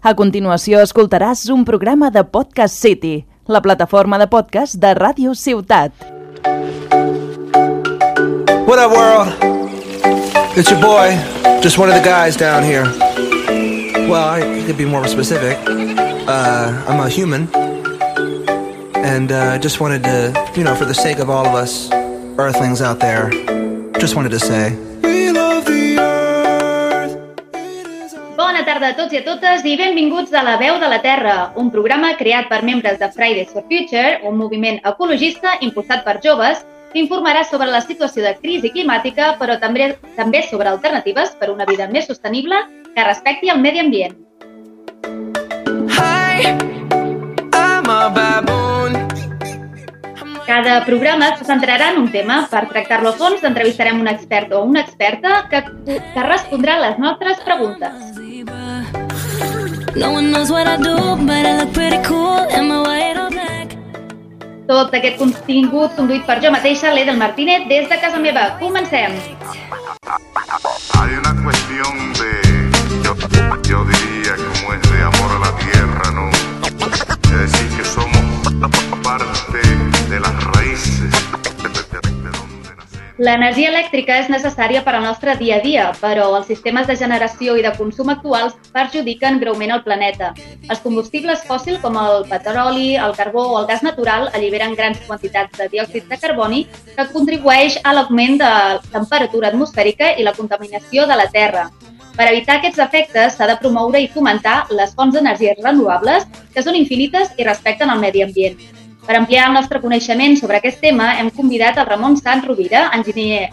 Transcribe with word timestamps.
A 0.00 0.14
continuació 0.16 0.78
escoltaràs 0.80 1.42
un 1.52 1.66
programa 1.68 2.08
de 2.08 2.22
Podcast 2.24 2.72
City, 2.72 3.26
la 3.44 3.60
plataforma 3.60 4.16
de 4.16 4.30
podcast 4.32 4.78
de 4.80 4.94
Ràdio 4.96 5.34
Ciutat. 5.36 5.92
What 8.64 8.80
up, 8.80 8.96
world? 8.96 9.28
It's 10.56 10.70
your 10.70 10.80
boy, 10.80 11.12
just 11.60 11.76
one 11.76 11.90
of 11.90 11.94
the 11.94 12.00
guys 12.00 12.34
down 12.34 12.64
here. 12.64 12.88
Well, 14.08 14.24
I 14.24 14.64
could 14.64 14.78
be 14.78 14.86
more 14.86 15.06
specific. 15.06 15.58
Uh, 15.68 16.72
I'm 16.88 17.00
a 17.00 17.10
human. 17.10 17.50
And 19.04 19.30
uh, 19.30 19.58
just 19.58 19.80
wanted 19.80 20.02
to, 20.04 20.32
you 20.56 20.64
know, 20.64 20.74
for 20.74 20.86
the 20.86 20.94
sake 20.94 21.18
of 21.18 21.28
all 21.28 21.46
of 21.46 21.54
us 21.54 21.92
earthlings 22.40 22.80
out 22.80 23.00
there, 23.00 23.28
just 24.00 24.16
wanted 24.16 24.30
to 24.30 24.40
say. 24.40 24.72
Tarda 28.80 28.94
a 28.94 28.96
tots 28.96 29.12
i 29.12 29.18
a 29.18 29.24
totes 29.26 29.64
i 29.68 29.74
benvinguts 29.76 30.32
a 30.32 30.40
La 30.40 30.54
Veu 30.56 30.78
de 30.80 30.88
la 30.88 31.02
Terra, 31.04 31.52
un 31.60 31.68
programa 31.68 32.14
creat 32.16 32.46
per 32.48 32.62
membres 32.64 32.96
de 32.96 33.10
Fridays 33.12 33.50
for 33.52 33.66
Future, 33.68 34.22
un 34.24 34.38
moviment 34.38 34.78
ecologista 34.88 35.58
impulsat 35.60 36.00
per 36.06 36.14
joves 36.24 36.62
que 36.94 37.02
informarà 37.02 37.42
sobre 37.44 37.68
la 37.68 37.82
situació 37.84 38.24
de 38.24 38.32
crisi 38.38 38.70
climàtica, 38.72 39.34
però 39.36 39.58
també, 39.60 39.90
també 40.16 40.40
sobre 40.48 40.72
alternatives 40.72 41.34
per 41.36 41.50
una 41.52 41.66
vida 41.68 41.90
més 41.92 42.08
sostenible 42.08 42.56
que 42.94 43.04
respecti 43.04 43.52
el 43.52 43.60
medi 43.60 43.84
ambient. 43.84 44.16
Hi, 45.98 46.48
I'm 47.52 47.92
a 47.92 48.08
baboon. 48.16 48.96
Cada 50.48 50.80
programa 50.88 51.34
se 51.36 51.44
centrarà 51.44 51.92
en 51.92 52.00
un 52.06 52.08
tema. 52.10 52.46
Per 52.48 52.64
tractar-lo 52.72 53.12
a 53.12 53.20
fons, 53.20 53.44
entrevistarem 53.44 54.00
un 54.00 54.08
expert 54.08 54.56
o 54.56 54.64
una 54.64 54.80
experta 54.88 55.44
que, 55.52 55.66
que 55.84 56.26
respondrà 56.30 56.80
a 56.80 56.84
les 56.88 56.98
nostres 56.98 57.44
preguntes. 57.44 58.29
No 59.96 60.12
one 60.12 60.30
knows 60.30 60.50
what 60.50 60.66
I 60.66 60.76
do, 60.76 60.96
but 61.26 61.44
I 61.44 61.58
look 61.58 61.72
pretty 61.74 61.98
cool 62.04 62.48
in 62.48 62.68
my 62.68 62.80
white 62.82 63.18
or 63.18 63.30
black. 63.30 63.76
Tot 64.68 64.94
aquest 64.94 65.18
contingut 65.18 65.96
conduït 65.98 66.22
per 66.28 66.38
jo 66.42 66.50
mateixa, 66.54 66.92
l'Edel 66.94 67.18
Martínez, 67.18 67.66
des 67.68 67.88
de 67.90 67.98
casa 68.00 68.18
meva. 68.18 68.56
Comencem! 68.60 69.18
Hay 70.98 71.12
una 71.18 71.34
cuestión 71.42 72.12
de, 72.20 72.32
yo, 73.04 73.14
yo 73.68 73.84
diría 73.84 74.36
como 74.36 74.49
L'energia 83.20 83.68
elèctrica 83.68 84.14
és 84.16 84.30
necessària 84.32 84.80
per 84.80 84.94
al 84.96 85.02
nostre 85.04 85.34
dia 85.36 85.58
a 85.58 85.60
dia, 85.60 85.82
però 86.00 86.30
els 86.38 86.46
sistemes 86.48 86.86
de 86.88 86.94
generació 86.96 87.52
i 87.58 87.64
de 87.66 87.72
consum 87.76 88.08
actuals 88.08 88.54
perjudiquen 88.72 89.36
greument 89.42 89.74
el 89.74 89.82
planeta. 89.84 90.30
Els 90.72 90.80
combustibles 90.80 91.42
fòssils 91.44 91.82
com 91.82 91.98
el 92.00 92.24
petroli, 92.30 92.94
el 92.96 93.12
carbó 93.18 93.44
o 93.50 93.60
el 93.60 93.68
gas 93.68 93.84
natural 93.84 94.30
alliberen 94.32 94.72
grans 94.78 95.04
quantitats 95.04 95.60
de 95.60 95.68
diòxid 95.68 96.08
de 96.08 96.20
carboni 96.24 96.62
que 96.96 97.08
contribueix 97.12 97.76
a 97.84 97.92
l'augment 97.92 98.40
de 98.40 98.54
temperatura 98.88 99.52
atmosfèrica 99.52 100.14
i 100.16 100.24
la 100.24 100.36
contaminació 100.40 101.04
de 101.04 101.20
la 101.20 101.28
Terra. 101.28 101.68
Per 102.16 102.32
evitar 102.32 102.56
aquests 102.56 102.80
efectes 102.88 103.36
s'ha 103.36 103.52
de 103.52 103.60
promoure 103.60 104.00
i 104.00 104.08
fomentar 104.08 104.62
les 104.72 104.96
fonts 104.96 105.12
d'energies 105.12 105.60
renovables 105.60 106.24
que 106.54 106.64
són 106.64 106.84
infinites 106.84 107.36
i 107.36 107.44
respecten 107.44 107.92
el 107.92 108.00
medi 108.00 108.24
ambient. 108.24 108.79
Per 109.06 109.16
ampliar 109.16 109.48
el 109.48 109.54
nostre 109.56 109.80
coneixement 109.82 110.36
sobre 110.38 110.58
aquest 110.58 110.80
tema, 110.84 111.06
hem 111.18 111.30
convidat 111.34 111.78
el 111.80 111.86
Ramon 111.88 112.16
Sant 112.20 112.42
Rovira, 112.46 112.86
enginyer 112.94 113.48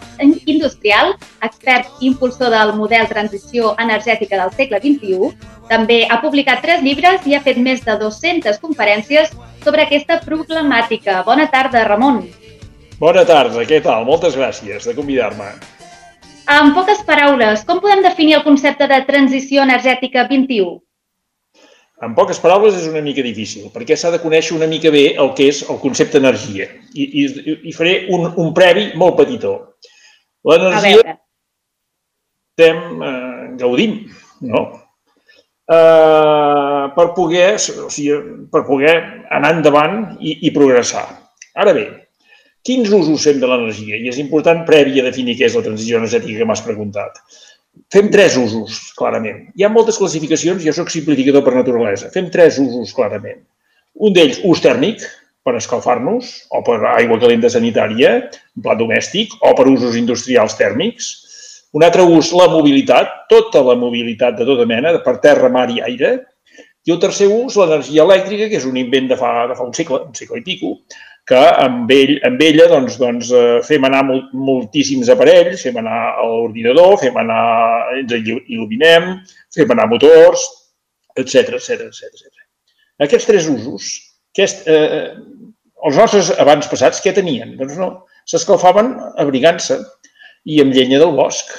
industrial, 0.46 1.14
expert 1.42 1.88
i 2.00 2.10
impulsor 2.10 2.52
del 2.54 2.74
model 2.76 3.08
transició 3.10 3.72
energètica 3.80 4.38
del 4.42 4.52
segle 4.58 4.80
XXI. 4.84 5.30
També 5.68 6.02
ha 6.08 6.20
publicat 6.22 6.62
tres 6.64 6.84
llibres 6.84 7.26
i 7.26 7.34
ha 7.34 7.42
fet 7.44 7.58
més 7.60 7.80
de 7.86 7.96
200 8.00 8.60
conferències 8.62 9.32
sobre 9.64 9.84
aquesta 9.84 10.20
problemàtica. 10.24 11.22
Bona 11.26 11.48
tarda, 11.52 11.86
Ramon. 11.88 12.22
Bona 12.98 13.24
tarda, 13.24 13.64
què 13.64 13.80
tal? 13.82 14.04
Moltes 14.06 14.36
gràcies 14.36 14.86
de 14.88 14.94
convidar-me. 14.96 15.52
En 16.48 16.72
poques 16.76 17.02
paraules, 17.04 17.64
com 17.68 17.80
podem 17.84 18.00
definir 18.02 18.38
el 18.38 18.44
concepte 18.46 18.88
de 18.88 19.02
transició 19.08 19.64
energètica 19.66 20.24
21? 20.30 20.78
En 22.04 22.14
poques 22.14 22.38
paraules 22.38 22.76
és 22.78 22.86
una 22.86 23.02
mica 23.02 23.24
difícil, 23.26 23.70
perquè 23.74 23.96
s'ha 23.98 24.12
de 24.14 24.20
conèixer 24.22 24.54
una 24.54 24.68
mica 24.70 24.90
bé 24.94 25.16
el 25.18 25.32
que 25.38 25.48
és 25.50 25.64
el 25.66 25.80
concepte 25.82 26.20
energia. 26.22 26.68
I, 26.94 27.06
i, 27.22 27.56
i 27.70 27.74
faré 27.74 27.94
un, 28.14 28.28
un 28.38 28.52
previ 28.54 28.92
molt 29.00 29.16
petitó. 29.18 29.54
L'energia 30.46 31.16
estem 32.58 33.02
eh, 33.02 33.56
gaudim, 33.58 33.98
no? 34.46 34.62
Eh, 35.68 36.84
per, 36.94 37.06
poder, 37.16 37.48
o 37.58 37.90
sigui, 37.92 38.18
per 38.52 38.62
poder 38.66 38.94
anar 39.34 39.56
endavant 39.58 39.98
i, 40.18 40.38
i 40.46 40.54
progressar. 40.54 41.04
Ara 41.58 41.74
bé, 41.76 41.86
quins 42.66 42.90
usos 42.94 43.26
fem 43.26 43.42
de 43.42 43.50
l'energia? 43.50 43.98
I 43.98 44.10
és 44.10 44.22
important 44.22 44.64
previ 44.68 45.02
a 45.02 45.06
definir 45.10 45.36
què 45.38 45.46
és 45.50 45.58
la 45.58 45.66
transició 45.66 45.98
energètica 45.98 46.38
que 46.38 46.48
m'has 46.48 46.64
preguntat. 46.66 47.18
Fem 47.92 48.10
tres 48.12 48.36
usos, 48.40 48.80
clarament. 48.98 49.46
Hi 49.56 49.64
ha 49.64 49.70
moltes 49.72 49.98
classificacions, 50.00 50.64
jo 50.64 50.74
sóc 50.76 50.90
simplificador 50.92 51.44
per 51.46 51.54
naturalesa. 51.56 52.10
Fem 52.14 52.28
tres 52.34 52.58
usos, 52.62 52.92
clarament. 52.96 53.40
Un 54.04 54.14
d'ells, 54.14 54.40
ús 54.46 54.62
tèrmic, 54.64 55.04
per 55.46 55.56
escalfar-nos, 55.56 56.32
o 56.52 56.60
per 56.66 56.78
aigua 56.92 57.18
calenta 57.22 57.50
sanitària, 57.52 58.14
en 58.28 58.64
pla 58.64 58.76
domèstic, 58.78 59.32
o 59.40 59.54
per 59.56 59.68
usos 59.70 59.96
industrials 59.96 60.58
tèrmics. 60.58 61.12
Un 61.76 61.84
altre 61.84 62.04
ús, 62.04 62.32
la 62.36 62.48
mobilitat, 62.52 63.14
tota 63.32 63.62
la 63.64 63.76
mobilitat 63.78 64.36
de 64.38 64.48
tota 64.48 64.66
mena, 64.68 64.94
per 65.04 65.18
terra, 65.24 65.50
mar 65.52 65.68
i 65.72 65.80
aire. 65.84 66.16
I 66.88 66.94
el 66.94 67.00
tercer 67.00 67.28
ús, 67.32 67.56
l'energia 67.60 68.04
elèctrica, 68.04 68.48
que 68.48 68.60
és 68.60 68.68
un 68.68 68.76
invent 68.80 69.10
de 69.10 69.18
fa, 69.20 69.32
de 69.50 69.56
fa 69.56 69.66
un 69.66 69.74
segle, 69.76 70.02
un 70.08 70.16
segle 70.16 70.40
i 70.40 70.44
pico, 70.44 70.76
que 71.28 71.40
amb, 71.60 71.90
ell, 71.92 72.14
amb 72.24 72.40
ella 72.40 72.68
doncs, 72.70 72.96
doncs, 73.00 73.30
eh, 73.36 73.58
fem 73.66 73.84
anar 73.84 74.00
mol, 74.08 74.22
moltíssims 74.32 75.10
aparells, 75.12 75.60
fem 75.66 75.76
anar 75.76 75.98
l'ordinador, 76.24 76.96
fem 77.02 77.16
anar, 77.20 77.42
ens 77.98 78.14
il- 78.16 78.40
il·luminem, 78.46 79.10
fem 79.54 79.74
anar 79.74 79.88
motors, 79.90 80.46
etc 81.20 81.58
etc 81.58 81.84
etc. 81.90 82.32
Aquests 83.04 83.28
tres 83.28 83.48
usos, 83.52 83.90
aquest, 84.32 84.66
eh, 84.72 85.12
els 85.86 85.96
nostres 86.00 86.32
abans 86.40 86.66
passats, 86.66 87.02
què 87.04 87.12
tenien? 87.14 87.56
Doncs 87.60 87.76
no, 87.78 87.90
s'escalfaven 88.26 88.94
abrigant-se 89.20 89.78
i 90.48 90.62
amb 90.64 90.72
llenya 90.74 90.98
del 90.98 91.12
bosc. 91.16 91.52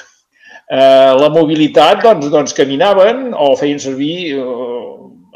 Eh, 0.70 1.12
la 1.18 1.30
mobilitat, 1.34 2.02
doncs, 2.02 2.28
doncs 2.30 2.54
caminaven 2.54 3.30
o 3.34 3.54
feien 3.58 3.78
servir 3.82 4.34
eh, 4.34 4.69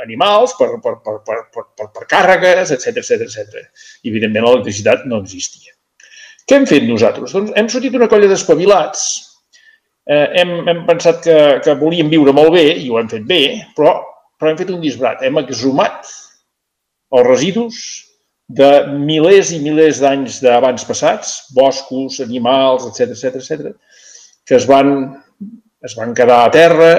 animals 0.02 0.56
per, 0.58 0.70
per, 0.82 0.96
per, 1.04 1.18
per, 1.26 1.38
per, 1.54 1.64
per, 1.76 1.88
per 1.94 2.06
càrregues, 2.10 2.72
etc 2.74 3.02
etc 3.02 3.28
etc. 3.28 3.62
I, 4.02 4.10
evidentment, 4.10 4.46
l'electricitat 4.46 5.06
no 5.10 5.20
existia. 5.22 5.74
Què 6.44 6.58
hem 6.58 6.66
fet 6.68 6.84
nosaltres? 6.88 7.32
Doncs 7.36 7.54
hem 7.56 7.70
sortit 7.72 7.94
una 7.96 8.08
colla 8.10 8.28
d'espavilats. 8.28 9.04
Eh, 10.04 10.26
hem, 10.40 10.56
hem 10.68 10.82
pensat 10.88 11.22
que, 11.24 11.38
que 11.64 11.76
volíem 11.80 12.10
viure 12.12 12.34
molt 12.36 12.52
bé, 12.56 12.66
i 12.82 12.90
ho 12.90 12.98
hem 13.00 13.08
fet 13.08 13.24
bé, 13.28 13.44
però, 13.76 13.94
però 14.36 14.50
hem 14.50 14.58
fet 14.60 14.72
un 14.74 14.82
disbrat. 14.82 15.22
Hem 15.24 15.40
exhumat 15.40 16.10
els 17.14 17.28
residus 17.28 17.80
de 18.46 18.70
milers 18.92 19.54
i 19.56 19.60
milers 19.64 20.00
d'anys 20.02 20.40
d'abans 20.44 20.84
passats, 20.84 21.36
boscos, 21.56 22.20
animals, 22.20 22.84
etc 22.90 23.14
etc 23.14 23.40
etc, 23.40 23.70
que 24.44 24.58
es 24.58 24.66
van, 24.68 24.90
es 25.84 25.96
van 25.96 26.12
quedar 26.16 26.42
a 26.44 26.52
terra, 26.52 26.90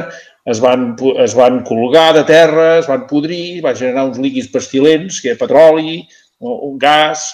es 0.46 0.62
van, 0.62 0.94
es 1.24 1.34
van 1.34 1.64
colgar 1.66 2.14
de 2.14 2.24
terra, 2.24 2.78
es 2.80 2.88
van 2.88 3.08
podrir, 3.10 3.62
va 3.66 3.76
generar 3.76 4.06
uns 4.12 4.20
líquids 4.22 4.52
pestilents, 4.54 5.18
que 5.22 5.34
és 5.34 5.40
petroli, 5.40 6.04
un 6.46 6.76
gas, 6.78 7.26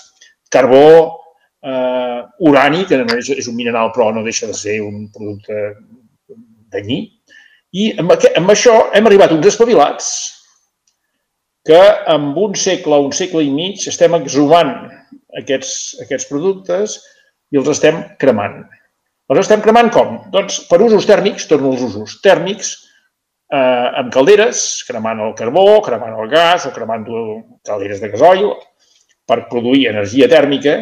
carbó, 0.51 1.21
eh, 1.61 2.19
urani, 2.47 2.85
que 2.87 3.01
no 3.01 3.17
és, 3.19 3.29
és 3.35 3.49
un 3.51 3.57
mineral 3.57 3.91
però 3.95 4.11
no 4.15 4.23
deixa 4.23 4.47
de 4.47 4.55
ser 4.55 4.79
un 4.85 5.09
producte 5.11 5.73
danyí. 6.71 7.03
I 7.71 7.91
amb, 7.99 8.15
amb 8.15 8.53
això 8.53 8.77
hem 8.95 9.07
arribat 9.07 9.33
uns 9.35 9.47
espavilats 9.51 10.11
que 11.67 11.79
amb 12.09 12.37
un 12.41 12.55
segle 12.57 12.97
o 12.97 13.07
un 13.07 13.15
segle 13.15 13.43
i 13.45 13.51
mig 13.53 13.83
estem 13.87 14.15
exhumant 14.17 14.73
aquests, 15.39 15.73
aquests 16.03 16.27
productes 16.31 16.97
i 17.51 17.59
els 17.59 17.69
estem 17.71 18.01
cremant. 18.19 18.63
Els 19.31 19.43
estem 19.43 19.61
cremant 19.63 19.91
com? 19.93 20.17
Doncs 20.31 20.63
per 20.67 20.81
usos 20.83 21.05
tèrmics, 21.07 21.45
torno 21.47 21.71
als 21.71 21.83
usos 21.85 22.17
tèrmics, 22.23 22.73
eh, 23.51 23.87
amb 24.01 24.11
calderes, 24.13 24.83
cremant 24.87 25.21
el 25.27 25.33
carbó, 25.37 25.65
cremant 25.85 26.17
el 26.17 26.29
gas 26.31 26.67
o 26.67 26.73
cremant 26.75 27.05
calderes 27.67 28.01
de 28.01 28.11
gasoil 28.13 28.53
per 29.27 29.45
produir 29.51 29.89
energia 29.91 30.29
tèrmica. 30.31 30.77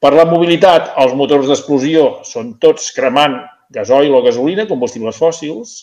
Per 0.00 0.12
la 0.12 0.26
mobilitat, 0.28 0.92
els 1.00 1.14
motors 1.16 1.48
d'explosió 1.48 2.06
són 2.28 2.56
tots 2.60 2.90
cremant 2.96 3.38
gasoil 3.72 4.14
o 4.14 4.22
gasolina, 4.24 4.66
combustibles 4.68 5.18
fòssils. 5.20 5.76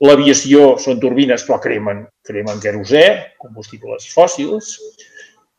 L'aviació 0.00 0.78
són 0.80 1.00
turbines, 1.00 1.42
però 1.44 1.58
cremen, 1.60 2.06
cremen 2.24 2.60
querosè, 2.62 3.04
combustibles 3.42 4.06
fòssils. 4.14 4.76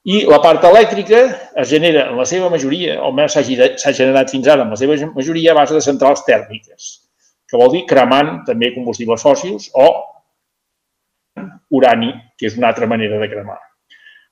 I 0.10 0.24
la 0.26 0.40
part 0.42 0.64
elèctrica 0.66 1.20
es 1.62 1.70
genera 1.70 2.08
en 2.10 2.18
la 2.18 2.26
seva 2.26 2.50
majoria, 2.50 2.96
o 3.04 3.12
almenys 3.12 3.36
s'ha 3.38 3.94
generat 3.94 4.32
fins 4.34 4.48
ara 4.50 4.66
en 4.66 4.74
la 4.74 4.80
seva 4.80 4.98
majoria 5.14 5.52
a 5.52 5.60
base 5.60 5.78
de 5.78 5.84
centrals 5.86 6.24
tèrmiques, 6.26 6.88
que 7.52 7.60
vol 7.60 7.74
dir 7.74 7.84
cremant 7.90 8.40
també 8.48 8.72
combustibles 8.76 9.24
fòssils 9.26 9.68
o 9.76 9.90
urani, 11.76 12.14
que 12.40 12.48
és 12.48 12.58
una 12.58 12.72
altra 12.72 12.88
manera 12.88 13.20
de 13.20 13.30
cremar. 13.32 13.60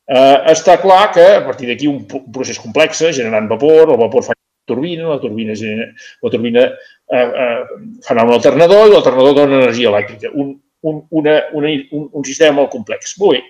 Eh, 0.09 0.37
està 0.53 0.79
clar 0.81 1.11
que 1.13 1.25
a 1.37 1.41
partir 1.45 1.67
d'aquí 1.69 1.87
un, 1.87 2.01
procés 2.33 2.59
complex, 2.59 3.03
generant 3.15 3.47
vapor, 3.51 3.91
el 3.93 3.99
vapor 3.99 4.25
fa 4.25 4.35
turbina, 4.69 5.07
la 5.09 5.19
turbina, 5.21 5.55
genera, 5.57 5.89
la 6.23 6.31
turbina 6.33 6.63
eh, 6.69 7.27
eh, 7.43 7.61
farà 8.05 8.25
un 8.25 8.35
alternador 8.35 8.87
i 8.87 8.93
l'alternador 8.93 9.35
dona 9.37 9.61
energia 9.63 9.91
elèctrica. 9.91 10.31
Un, 10.33 10.53
un, 10.85 11.01
una, 11.21 11.35
una, 11.57 11.73
un, 11.97 12.07
un 12.21 12.25
sistema 12.27 12.61
molt 12.61 12.71
complex. 12.73 13.15
Molt 13.21 13.37
bé. 13.37 13.43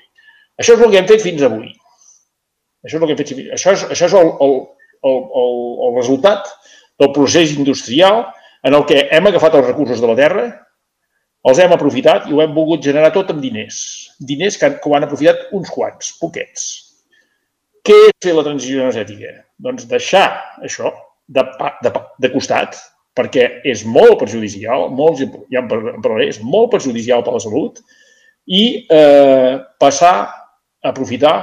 Això 0.60 0.76
és 0.76 0.84
el 0.84 0.92
que 0.92 1.02
hem 1.02 1.10
fet 1.10 1.24
fins 1.24 1.46
avui. 1.46 1.72
Això 2.86 2.98
és 2.98 3.02
el 3.02 3.08
que 3.08 3.16
hem 3.16 3.22
fet 3.22 3.34
Això 3.58 3.76
és, 3.76 3.86
això 3.96 4.10
és 4.10 4.18
el, 4.20 4.34
el, 4.46 4.56
el, 5.10 5.22
el, 5.44 5.58
el 5.88 5.98
resultat 6.00 6.48
del 7.00 7.14
procés 7.16 7.56
industrial 7.56 8.26
en 8.64 8.76
el 8.76 8.86
que 8.90 9.06
hem 9.16 9.30
agafat 9.30 9.56
els 9.60 9.68
recursos 9.68 10.02
de 10.02 10.10
la 10.10 10.18
Terra, 10.20 10.46
els 11.48 11.60
hem 11.64 11.72
aprofitat 11.72 12.28
i 12.28 12.36
ho 12.36 12.42
hem 12.44 12.54
volgut 12.56 12.84
generar 12.84 13.14
tot 13.16 13.32
amb 13.32 13.42
diners. 13.44 13.80
Diners 14.20 14.58
que, 14.60 14.74
que 14.82 14.90
ho 14.90 14.96
han 14.98 15.08
aprofitat 15.08 15.54
uns 15.56 15.72
quants, 15.72 16.12
poquets. 16.20 16.70
Què 17.86 17.96
és 18.10 18.18
fer 18.26 18.36
la 18.36 18.44
transició 18.44 18.84
energètica? 18.84 19.32
Doncs 19.64 19.88
deixar 19.90 20.26
això 20.66 20.92
de, 21.32 21.46
de, 21.86 21.94
de 22.20 22.32
costat, 22.34 22.76
perquè 23.16 23.48
és 23.68 23.86
molt 23.88 24.20
perjudicial, 24.20 24.90
molt, 24.96 25.22
ja 25.52 25.64
en 25.64 25.70
parlaré, 25.72 26.30
és 26.30 26.42
molt 26.44 26.72
perjudicial 26.76 27.24
per 27.24 27.36
la 27.36 27.44
salut, 27.44 27.80
i 28.50 28.64
eh, 28.92 29.56
passar 29.80 30.14
a 30.26 30.92
aprofitar 30.92 31.36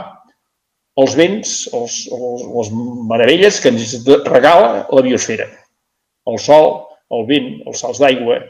els 1.00 1.14
béns, 1.16 1.54
els, 1.76 1.96
els, 2.12 2.44
les 2.56 2.70
meravelles 3.10 3.60
que 3.60 3.72
ens 3.72 3.96
regala 4.28 4.86
la 4.88 5.04
biosfera. 5.04 5.48
El 6.26 6.40
sol, 6.42 6.70
el 7.14 7.26
vent, 7.28 7.52
els 7.66 7.82
salts 7.82 8.00
d'aigua, 8.02 8.40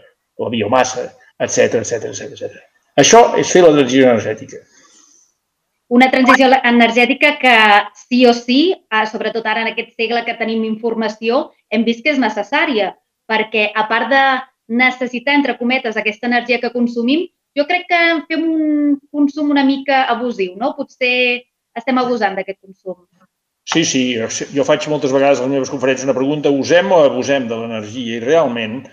la 0.42 0.48
biomassa, 0.52 1.10
etc 1.42 1.82
etc 1.82 2.08
etc. 2.12 2.56
Això 2.96 3.22
és 3.40 3.50
fer 3.52 3.62
la 3.64 3.74
transició 3.74 4.08
energètica. 4.08 4.62
Una 5.88 6.08
transició 6.10 6.48
energètica 6.64 7.36
que 7.38 7.56
sí 8.08 8.24
o 8.26 8.32
sí, 8.34 8.60
eh, 8.74 9.06
sobretot 9.06 9.46
ara 9.46 9.62
en 9.62 9.70
aquest 9.70 9.92
segle 9.94 10.24
que 10.26 10.34
tenim 10.34 10.64
informació, 10.64 11.52
hem 11.70 11.84
vist 11.86 12.02
que 12.02 12.10
és 12.14 12.18
necessària, 12.18 12.94
perquè 13.30 13.70
a 13.74 13.86
part 13.86 14.10
de 14.10 14.22
necessitar, 14.66 15.34
entre 15.34 15.56
cometes, 15.58 15.96
aquesta 15.96 16.26
energia 16.26 16.58
que 16.58 16.72
consumim, 16.74 17.28
jo 17.56 17.64
crec 17.68 17.86
que 17.88 18.00
fem 18.28 18.42
un 18.50 18.96
consum 19.12 19.50
una 19.50 19.64
mica 19.64 20.04
abusiu, 20.10 20.56
no? 20.58 20.74
Potser 20.76 21.44
estem 21.76 21.98
abusant 22.02 22.34
d'aquest 22.34 22.58
consum. 22.60 23.06
Sí, 23.66 23.82
sí, 23.84 24.02
jo 24.54 24.64
faig 24.66 24.84
moltes 24.86 25.10
vegades 25.10 25.40
a 25.40 25.46
les 25.46 25.50
meves 25.56 25.70
conferències 25.72 26.06
una 26.06 26.14
pregunta, 26.14 26.52
usem 26.54 26.92
o 26.94 27.00
abusem 27.02 27.48
de 27.50 27.56
l'energia? 27.58 28.18
I 28.18 28.22
realment 28.22 28.84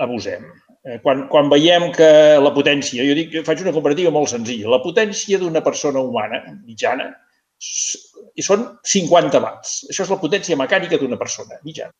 abusem. 0.00 0.46
Eh, 0.86 0.96
quan, 1.02 1.26
quan 1.28 1.50
veiem 1.52 1.90
que 1.92 2.08
la 2.40 2.52
potència, 2.54 3.04
jo 3.04 3.16
dic, 3.18 3.36
faig 3.44 3.60
una 3.64 3.74
comparativa 3.76 4.12
molt 4.14 4.30
senzilla, 4.32 4.70
la 4.72 4.80
potència 4.84 5.40
d'una 5.42 5.60
persona 5.66 6.00
humana 6.00 6.40
mitjana 6.54 7.10
són 7.58 8.64
50 8.86 9.42
watts. 9.42 9.76
Això 9.90 10.06
és 10.06 10.12
la 10.12 10.20
potència 10.22 10.56
mecànica 10.60 11.00
d'una 11.00 11.20
persona 11.20 11.60
mitjana. 11.66 11.92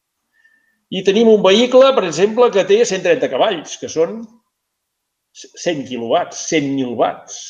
I 0.95 1.03
tenim 1.03 1.29
un 1.29 1.43
vehicle, 1.43 1.91
per 1.97 2.05
exemple, 2.07 2.49
que 2.55 2.65
té 2.69 2.81
130 2.85 3.29
cavalls, 3.33 3.77
que 3.81 3.91
són 3.93 4.21
100 5.37 5.85
quilowatts, 5.89 6.47
100.000 6.53 6.95
watts. 6.97 7.41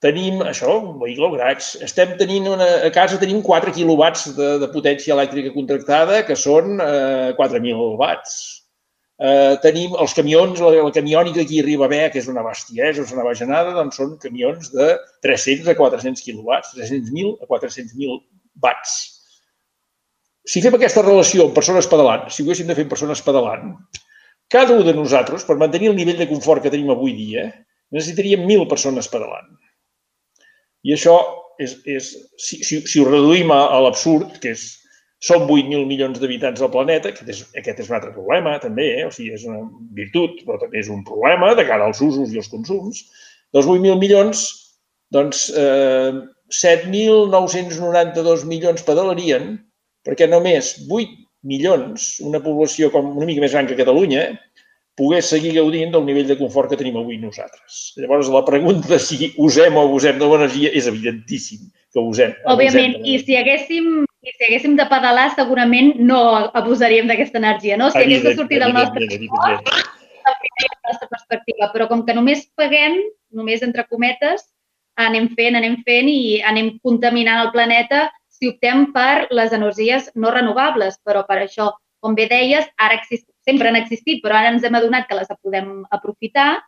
Tenim 0.00 0.40
això, 0.48 0.78
un 0.80 0.96
vehicle 1.02 1.28
graig. 1.34 1.66
Estem 1.84 2.14
tenint 2.20 2.48
una, 2.48 2.68
a 2.86 2.92
casa 2.94 3.18
tenim 3.20 3.42
4 3.44 3.74
quilowatts 3.76 4.30
de, 4.38 4.54
de 4.62 4.70
potència 4.72 5.12
elèctrica 5.16 5.52
contractada, 5.52 6.22
que 6.28 6.38
són 6.38 6.80
eh, 6.80 7.36
4.000 7.36 7.92
watts 8.00 8.40
Eh, 9.20 9.56
tenim 9.60 9.92
els 10.00 10.14
camions, 10.16 10.60
la, 10.64 10.70
la 10.86 10.92
camiònica 10.96 11.42
aquí 11.42 11.58
arriba 11.60 11.88
bé, 11.92 12.00
que 12.12 12.22
és 12.22 12.28
una 12.32 12.44
bestiesa, 12.46 13.02
és 13.02 13.10
una 13.12 13.26
bajanada, 13.26 13.74
doncs 13.76 13.98
són 14.00 14.14
camions 14.22 14.70
de 14.72 14.94
300 15.26 15.68
a 15.68 15.74
400 15.76 16.24
quilowatts, 16.24 16.72
300.000 16.78 17.34
a 17.44 17.48
400.000 17.50 18.16
watts. 18.64 18.94
Si 20.48 20.62
fem 20.64 20.78
aquesta 20.78 21.04
relació 21.04 21.44
amb 21.46 21.58
persones 21.58 21.88
pedalant, 21.90 22.30
si 22.32 22.40
ho 22.40 22.48
haguéssim 22.48 22.70
de 22.70 22.78
fer 22.78 22.86
amb 22.86 22.94
persones 22.94 23.20
pedalant, 23.26 23.74
cada 24.50 24.78
un 24.78 24.88
de 24.88 24.96
nosaltres, 24.96 25.44
per 25.44 25.60
mantenir 25.60 25.92
el 25.92 26.00
nivell 26.00 26.16
de 26.22 26.30
confort 26.30 26.64
que 26.64 26.72
tenim 26.72 26.88
avui 26.94 27.12
dia, 27.18 27.44
necessitaríem 27.92 28.48
1.000 28.48 28.70
persones 28.72 29.12
pedalant. 29.12 29.52
I 30.86 30.94
això 30.96 31.16
és, 31.60 31.76
és 31.84 32.10
si, 32.40 32.60
si, 32.64 32.80
si 32.88 33.00
ho 33.00 33.08
reduïm 33.08 33.52
a, 33.52 33.62
a 33.74 33.80
l'absurd, 33.84 34.38
que 34.42 34.54
és 34.56 34.62
som 35.20 35.44
8.000 35.44 35.84
milions 35.84 36.18
d'habitants 36.20 36.62
al 36.64 36.72
planeta, 36.72 37.10
aquest 37.12 37.28
és, 37.28 37.40
aquest 37.60 37.82
és 37.84 37.90
un 37.90 37.98
altre 37.98 38.12
problema 38.14 38.54
també, 38.62 38.86
eh? 39.02 39.06
o 39.06 39.10
sigui, 39.12 39.34
és 39.36 39.44
una 39.44 39.60
virtut, 39.96 40.40
però 40.46 40.56
també 40.62 40.80
és 40.80 40.88
un 40.92 41.04
problema 41.04 41.52
de 41.58 41.66
cara 41.68 41.84
als 41.90 42.00
usos 42.04 42.32
i 42.32 42.40
als 42.40 42.48
consums. 42.52 43.04
Dels 43.52 43.68
8.000 43.68 44.00
milions, 44.00 44.44
doncs 45.12 45.50
eh, 45.52 46.12
7.992 46.50 48.46
milions 48.48 48.86
pedalarien, 48.86 49.58
perquè 50.06 50.26
només 50.30 50.72
8 50.88 51.18
milions, 51.50 52.16
una 52.24 52.40
població 52.44 52.90
com 52.92 53.12
una 53.16 53.28
mica 53.28 53.44
més 53.44 53.52
gran 53.52 53.68
que 53.68 53.76
Catalunya, 53.78 54.24
pogués 55.00 55.32
seguir 55.32 55.54
gaudint 55.56 55.94
del 55.96 56.04
nivell 56.04 56.28
de 56.28 56.36
confort 56.36 56.70
que 56.70 56.78
tenim 56.80 57.00
avui 57.00 57.16
nosaltres. 57.18 57.80
Llavors, 57.96 58.28
la 58.32 58.44
pregunta 58.44 58.92
de 58.92 59.00
si 59.00 59.32
usem 59.40 59.76
o 59.76 59.86
abusem 59.88 60.20
de 60.20 60.28
l'energia 60.28 60.72
és 60.76 60.88
evidentíssim 60.90 61.66
que 61.90 62.04
usem. 62.04 62.36
Òbviament, 62.52 63.00
i 63.08 63.16
si 63.24 63.40
haguéssim 63.40 64.04
i 64.20 64.34
si 64.34 64.44
haguéssim 64.44 64.76
de 64.76 64.84
pedalar, 64.84 65.30
segurament 65.32 65.94
no 66.04 66.20
abusaríem 66.52 67.08
d'aquesta 67.08 67.40
energia, 67.40 67.78
no? 67.80 67.88
Si 67.90 68.02
hagués 68.02 68.22
de 68.26 68.34
sortir 68.36 68.60
del 68.60 68.74
nostre 68.76 69.08
esport, 69.08 69.70
la 70.20 70.92
nostra 70.92 71.08
perspectiva. 71.08 71.70
Però 71.72 71.88
com 71.88 72.04
que 72.04 72.16
només 72.16 72.44
paguem, 72.60 72.98
només 73.32 73.64
entre 73.64 73.86
cometes, 73.88 74.44
anem 75.00 75.30
fent, 75.38 75.56
anem 75.56 75.78
fent 75.86 76.10
i 76.12 76.40
anem 76.44 76.74
contaminant 76.84 77.46
el 77.46 77.52
planeta 77.54 78.08
si 78.28 78.52
optem 78.52 78.90
per 78.92 79.30
les 79.32 79.56
energies 79.56 80.12
no 80.14 80.34
renovables. 80.36 81.00
Però 81.06 81.24
per 81.24 81.40
això, 81.46 81.70
com 82.04 82.12
bé 82.18 82.28
deies, 82.28 82.68
ara 82.76 83.00
exist, 83.00 83.29
sempre 83.46 83.70
han 83.70 83.78
existit, 83.80 84.20
però 84.22 84.38
ara 84.38 84.52
ens 84.54 84.64
hem 84.64 84.76
adonat 84.78 85.08
que 85.08 85.18
les 85.18 85.30
podem 85.40 85.80
aprofitar 85.90 86.60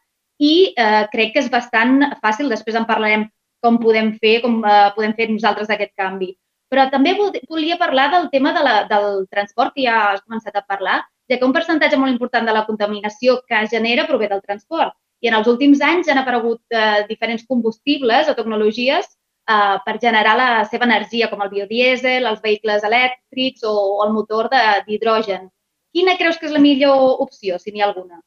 i 0.42 0.72
eh, 0.76 1.04
crec 1.12 1.34
que 1.34 1.44
és 1.44 1.50
bastant 1.52 2.00
fàcil. 2.22 2.50
Després 2.50 2.78
en 2.78 2.88
parlarem 2.88 3.28
com 3.62 3.78
podem 3.78 4.12
fer, 4.22 4.40
com 4.44 4.60
eh, 4.66 4.88
podem 4.96 5.14
fer 5.18 5.28
nosaltres 5.30 5.70
aquest 5.70 5.94
canvi. 5.98 6.32
Però 6.72 6.88
també 6.90 7.12
volia 7.14 7.76
parlar 7.76 8.08
del 8.14 8.28
tema 8.32 8.54
de 8.56 8.62
la, 8.64 8.76
del 8.88 9.26
transport, 9.30 9.74
que 9.76 9.84
ja 9.84 9.98
has 10.12 10.22
començat 10.24 10.56
a 10.56 10.64
parlar, 10.64 11.02
ja 11.30 11.38
que 11.38 11.46
un 11.46 11.52
percentatge 11.52 11.98
molt 12.00 12.12
important 12.12 12.48
de 12.48 12.54
la 12.56 12.64
contaminació 12.66 13.40
que 13.48 13.66
genera 13.70 14.06
prové 14.08 14.30
del 14.30 14.42
transport. 14.42 14.96
I 15.22 15.30
en 15.30 15.36
els 15.38 15.50
últims 15.52 15.82
anys 15.86 16.08
han 16.10 16.18
aparegut 16.18 16.62
eh, 16.74 17.04
diferents 17.08 17.44
combustibles 17.46 18.28
o 18.28 18.34
tecnologies 18.34 19.06
eh, 19.06 19.76
per 19.84 19.98
generar 20.02 20.34
la 20.40 20.50
seva 20.72 20.88
energia, 20.88 21.28
com 21.30 21.44
el 21.44 21.52
biodiesel, 21.52 22.26
els 22.26 22.42
vehicles 22.42 22.82
elèctrics 22.88 23.62
o, 23.68 23.74
o 23.98 24.06
el 24.06 24.16
motor 24.16 24.50
d'hidrogen. 24.88 25.46
Quina 25.92 26.16
creus 26.20 26.38
que 26.40 26.48
és 26.48 26.54
la 26.54 26.62
millor 26.62 27.22
opció, 27.24 27.58
si 27.60 27.72
n'hi 27.72 27.82
ha 27.82 27.88
alguna? 27.90 28.22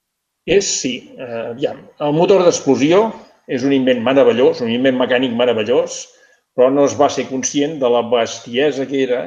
És, 0.46 0.68
sí. 0.82 0.96
Eh, 1.18 1.54
ja. 1.62 1.74
El 2.06 2.14
motor 2.14 2.44
d'explosió 2.46 3.08
és 3.50 3.66
un 3.66 3.74
invent 3.74 4.04
meravellós, 4.06 4.62
un 4.62 4.74
invent 4.74 4.98
mecànic 5.00 5.34
meravellós, 5.38 6.04
però 6.56 6.70
no 6.72 6.86
es 6.86 6.94
va 7.00 7.10
ser 7.10 7.26
conscient 7.30 7.80
de 7.82 7.90
la 7.92 8.04
bestiesa 8.12 8.86
que 8.90 9.02
era 9.04 9.24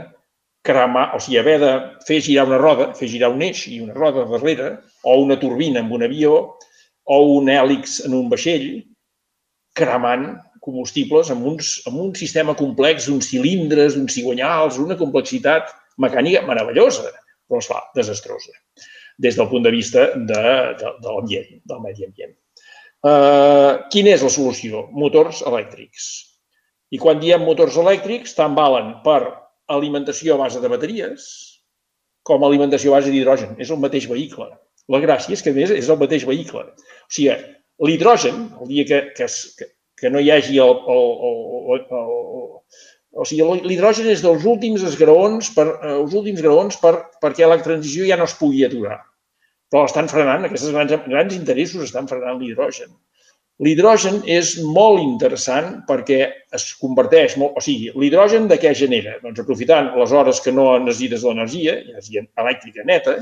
cremar, 0.68 1.10
o 1.16 1.20
sigui, 1.22 1.38
haver 1.40 1.58
de 1.62 1.72
fer 2.06 2.20
girar 2.24 2.46
una 2.48 2.58
roda, 2.62 2.92
fer 2.98 3.08
girar 3.10 3.30
un 3.34 3.42
eix 3.42 3.66
i 3.70 3.80
una 3.82 3.96
roda 3.96 4.26
darrere, 4.30 4.70
o 5.02 5.18
una 5.22 5.38
turbina 5.40 5.82
amb 5.82 5.94
un 5.96 6.06
avió, 6.06 6.34
o 7.08 7.18
un 7.38 7.48
hèlix 7.50 7.98
en 8.06 8.14
un 8.18 8.28
vaixell, 8.30 8.68
cremant 9.78 10.26
combustibles 10.64 11.30
amb, 11.32 11.46
uns, 11.46 11.78
amb 11.88 12.00
un 12.02 12.14
sistema 12.18 12.54
complex, 12.58 13.06
uns 13.12 13.30
cilindres, 13.30 13.96
uns 13.96 14.14
cigonyals, 14.18 14.78
una 14.82 14.98
complexitat 15.00 15.70
mecànica 16.02 16.44
meravellosa, 16.46 17.10
però, 17.48 17.62
esclar, 17.62 17.82
desastrosa, 17.96 18.54
des 19.18 19.36
del 19.38 19.48
punt 19.50 19.64
de 19.66 19.74
vista 19.74 20.10
de, 20.14 20.42
de, 20.78 20.94
de 21.02 21.10
l'ambient, 21.10 21.52
del 21.68 21.82
medi 21.84 22.06
ambient. 22.06 22.36
Uh, 22.98 23.88
quina 23.92 24.14
és 24.14 24.24
la 24.26 24.32
solució? 24.34 24.88
Motors 24.94 25.44
elèctrics 25.46 26.08
i 26.90 27.00
quan 27.00 27.20
diem 27.20 27.44
motors 27.44 27.76
elèctrics, 27.80 28.34
tant 28.36 28.54
valen 28.56 28.94
per 29.04 29.20
alimentació 29.74 30.36
a 30.36 30.42
base 30.44 30.62
de 30.62 30.70
bateries 30.72 31.26
com 32.28 32.44
alimentació 32.44 32.92
a 32.92 32.98
base 32.98 33.12
d'hidrogen. 33.12 33.56
És 33.60 33.72
el 33.72 33.80
mateix 33.82 34.08
vehicle. 34.08 34.48
La 34.88 35.00
gràcia 35.04 35.36
és 35.36 35.44
que, 35.44 35.52
més, 35.52 35.72
és 35.72 35.88
el 35.92 35.98
mateix 36.00 36.24
vehicle. 36.28 36.64
O 36.64 37.12
sigui, 37.12 37.34
l'hidrogen, 37.84 38.46
el 38.62 38.72
dia 38.72 38.86
que, 38.88 39.00
que, 39.16 39.68
que 40.00 40.12
no 40.12 40.22
hi 40.24 40.30
hagi 40.32 40.60
el, 40.64 40.74
el, 40.94 41.10
el, 41.28 41.84
el 42.00 42.46
o 43.12 43.24
sigui, 43.26 43.60
l'hidrogen 43.64 44.08
és 44.12 44.22
dels 44.24 44.44
últims 44.46 44.84
esgraons, 44.86 45.50
per, 45.56 45.66
eh, 45.80 45.94
els 45.96 46.14
últims 46.14 46.42
graons 46.44 46.78
per, 46.82 46.94
perquè 47.22 47.48
la 47.48 47.60
transició 47.62 48.06
ja 48.08 48.18
no 48.20 48.28
es 48.28 48.36
pugui 48.38 48.64
aturar. 48.66 49.00
Però 49.72 49.84
estan 49.84 50.08
frenant, 50.08 50.44
aquests 50.44 50.72
grans, 50.72 50.94
grans 51.06 51.36
interessos 51.36 51.88
estan 51.88 52.08
frenant 52.08 52.38
l'hidrogen. 52.40 52.92
L'hidrogen 53.58 54.20
és 54.30 54.52
molt 54.62 55.00
interessant 55.02 55.80
perquè 55.88 56.18
es 56.54 56.66
converteix, 56.78 57.34
molt, 57.40 57.56
o 57.58 57.62
sigui, 57.64 57.90
l'hidrogen 57.98 58.46
de 58.50 58.58
què 58.62 58.70
genera? 58.80 59.16
Doncs 59.24 59.42
aprofitant 59.42 59.90
les 59.98 60.14
hores 60.14 60.40
que 60.44 60.54
no 60.54 60.68
necessites 60.78 61.24
l'energia, 61.26 61.74
energia 61.90 62.22
elèctrica 62.38 62.86
neta, 62.86 63.16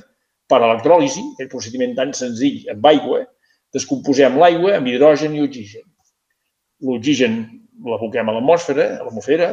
per 0.47 0.61
electròlisi, 0.61 1.25
el 1.40 1.49
procediment 1.50 1.97
tan 1.97 2.12
senzill 2.14 2.69
amb 2.71 2.85
aigua, 2.93 3.23
descomposem 3.75 4.37
l'aigua 4.38 4.76
amb 4.76 4.93
hidrogen 4.93 5.35
i 5.35 5.43
oxigen. 5.47 5.87
l'oxigen 6.85 7.37
l'aboquem 7.88 8.28
a 8.28 8.33
l'atmosfera, 8.37 8.87
a 9.00 9.05
l'atmosfera, 9.07 9.47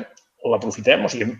l'aprofitem, 0.52 1.06
o 1.06 1.12
sigui, 1.12 1.32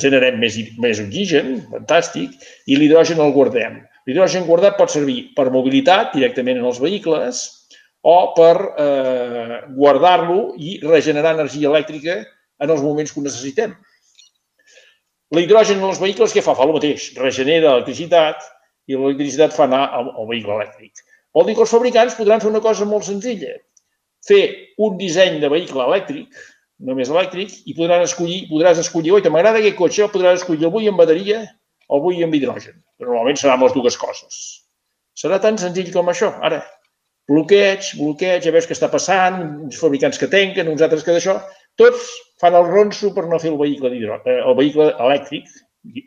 generem 0.00 0.40
més, 0.40 0.56
més 0.80 1.00
oxigen, 1.00 1.54
fantàstic, 1.72 2.34
i 2.68 2.76
l'hidrogen 2.76 3.20
el 3.24 3.32
guardem. 3.36 3.80
L'hidrogen 4.08 4.46
guardat 4.48 4.76
pot 4.78 4.92
servir 4.92 5.30
per 5.36 5.50
mobilitat 5.52 6.14
directament 6.16 6.60
en 6.60 6.68
els 6.68 6.80
vehicles 6.82 7.42
o 8.02 8.16
per 8.36 8.54
eh, 8.80 9.60
guardar-lo 9.76 10.54
i 10.56 10.78
regenerar 10.84 11.36
energia 11.36 11.68
elèctrica 11.68 12.20
en 12.60 12.72
els 12.72 12.82
moments 12.84 13.12
que 13.12 13.20
ho 13.20 13.24
necessitem. 13.24 13.74
L'hidrogen 15.36 15.78
en 15.78 15.88
els 15.88 16.00
vehicles 16.02 16.32
què 16.34 16.42
fa? 16.42 16.56
Fa 16.58 16.66
el 16.66 16.74
mateix, 16.74 17.12
regenera 17.20 17.76
electricitat 17.76 18.42
i 18.90 18.96
l'electricitat 18.96 19.54
fa 19.54 19.68
anar 19.68 19.84
al, 19.96 20.10
al 20.16 20.28
vehicle 20.28 20.56
elèctric. 20.56 21.04
Vol 21.36 21.46
dir 21.46 21.54
que 21.54 21.62
els 21.64 21.72
fabricants 21.72 22.16
podran 22.18 22.42
fer 22.42 22.50
una 22.50 22.62
cosa 22.64 22.88
molt 22.88 23.06
senzilla, 23.06 23.52
fer 24.26 24.42
un 24.82 24.96
disseny 24.98 25.38
de 25.42 25.52
vehicle 25.52 25.84
elèctric, 25.86 26.40
només 26.86 27.10
elèctric, 27.12 27.52
i 27.68 27.76
podran 27.76 28.04
escollir, 28.06 28.46
podràs 28.50 28.80
escollir, 28.82 29.12
oi, 29.16 29.24
m'agrada 29.28 29.60
aquest 29.60 29.78
cotxe, 29.78 30.04
el 30.06 30.12
podràs 30.14 30.40
escollir 30.40 30.68
el 30.68 30.74
vull 30.74 30.88
en 30.88 30.98
bateria 30.98 31.42
o 31.88 31.98
el 31.98 32.04
vull 32.06 32.24
amb 32.24 32.36
hidrogen. 32.36 32.80
Però 32.98 33.12
normalment 33.12 33.40
seran 33.40 33.62
les 33.64 33.76
dues 33.76 33.98
coses. 34.00 34.42
Serà 35.18 35.40
tan 35.42 35.58
senzill 35.60 35.90
com 35.92 36.08
això. 36.08 36.32
Ara, 36.46 36.62
bloqueig, 37.30 37.94
bloqueig, 37.98 38.44
ja 38.46 38.54
veus 38.54 38.68
què 38.68 38.76
està 38.76 38.90
passant, 38.92 39.40
uns 39.66 39.80
fabricants 39.80 40.20
que 40.20 40.30
tanquen, 40.32 40.70
uns 40.72 40.84
altres 40.86 41.04
que 41.06 41.16
d'això, 41.16 41.36
tots 41.80 42.06
fan 42.40 42.56
el 42.56 42.68
ronso 42.68 43.12
per 43.16 43.26
no 43.28 43.40
fer 43.42 43.52
el 43.52 43.58
vehicle, 43.60 43.92
eh, 44.24 44.38
el 44.40 44.56
vehicle 44.56 44.92
elèctric 44.96 45.50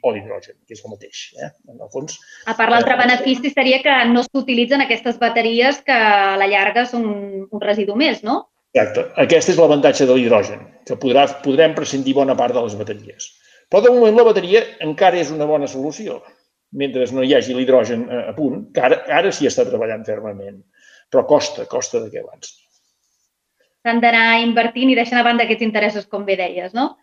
o 0.03 0.13
d'hidrogen, 0.13 0.55
que 0.67 0.75
és 0.75 0.81
el 0.83 0.91
mateix. 0.91 1.21
Eh? 1.41 1.49
En 1.71 1.79
el 1.81 1.89
fons, 1.93 2.17
a 2.45 2.53
part, 2.57 2.71
l'altre 2.73 2.97
benefici 2.99 3.49
seria 3.53 3.79
que 3.85 3.93
no 4.11 4.21
s'utilitzen 4.25 4.83
aquestes 4.83 5.17
bateries 5.21 5.81
que 5.85 5.95
a 5.95 6.35
la 6.37 6.49
llarga 6.49 6.85
són 6.89 7.07
un 7.09 7.63
residu 7.63 7.97
més, 7.97 8.21
no? 8.25 8.43
Exacte. 8.73 9.05
Aquest 9.21 9.51
és 9.53 9.59
l'avantatge 9.59 10.07
de 10.09 10.15
l'hidrogen, 10.17 10.63
que 10.87 10.97
podrà, 10.97 11.27
podrem 11.45 11.75
prescindir 11.77 12.15
bona 12.17 12.35
part 12.37 12.55
de 12.57 12.63
les 12.65 12.77
bateries. 12.79 13.29
Però 13.69 13.83
de 13.85 13.93
moment 13.93 14.17
la 14.17 14.25
bateria 14.25 14.63
encara 14.85 15.19
és 15.21 15.29
una 15.33 15.45
bona 15.49 15.69
solució, 15.69 16.19
mentre 16.73 17.05
no 17.13 17.23
hi 17.23 17.35
hagi 17.37 17.53
l'hidrogen 17.53 18.07
a 18.17 18.33
punt, 18.37 18.67
que 18.73 18.81
ara, 18.81 19.03
ara 19.21 19.31
sí 19.31 19.45
està 19.49 19.65
treballant 19.67 20.05
fermament, 20.07 20.57
però 21.13 21.25
costa, 21.29 21.67
costa 21.69 22.01
de 22.01 22.09
què 22.09 22.23
abans. 22.23 22.55
S'han 23.85 24.01
d'anar 24.01 24.41
invertint 24.41 24.89
i 24.89 24.97
deixant 24.97 25.21
a 25.21 25.25
banda 25.27 25.45
aquests 25.45 25.65
interessos, 25.65 26.09
com 26.09 26.25
bé 26.25 26.39
deies, 26.39 26.73
no? 26.73 26.95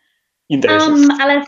Interessos. 0.50 1.07
Um, 1.07 1.21
a 1.23 1.29
les 1.31 1.47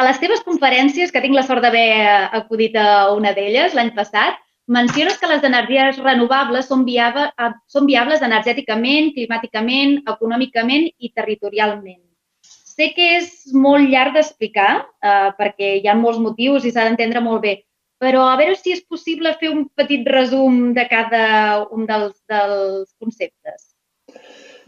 a 0.00 0.06
les 0.06 0.18
teves 0.18 0.40
conferències, 0.46 1.12
que 1.12 1.20
tinc 1.20 1.36
la 1.36 1.44
sort 1.46 1.62
d'haver 1.64 1.90
acudit 2.38 2.76
a 2.80 3.12
una 3.12 3.34
d'elles 3.36 3.74
l'any 3.76 3.92
passat, 3.96 4.38
menciones 4.66 5.18
que 5.18 5.28
les 5.30 5.42
energies 5.44 5.98
renovables 6.02 6.68
són, 6.70 6.84
viables, 6.84 7.32
són 7.66 7.86
viables 7.86 8.22
energèticament, 8.22 9.12
climàticament, 9.16 10.00
econòmicament 10.08 10.88
i 10.98 11.12
territorialment. 11.14 12.00
Sé 12.42 12.92
que 12.96 13.08
és 13.18 13.52
molt 13.52 13.90
llarg 13.90 14.16
d'explicar, 14.16 14.86
eh, 15.02 15.30
perquè 15.38 15.76
hi 15.80 15.88
ha 15.88 15.94
molts 15.98 16.18
motius 16.22 16.64
i 16.64 16.72
s'ha 16.72 16.86
d'entendre 16.86 17.20
molt 17.20 17.42
bé, 17.42 17.56
però 18.02 18.24
a 18.30 18.36
veure 18.40 18.56
si 18.56 18.72
és 18.72 18.80
possible 18.82 19.34
fer 19.38 19.50
un 19.52 19.66
petit 19.78 20.06
resum 20.08 20.72
de 20.74 20.86
cada 20.90 21.66
un 21.70 21.84
dels, 21.86 22.16
dels 22.28 22.88
conceptes. 22.98 23.74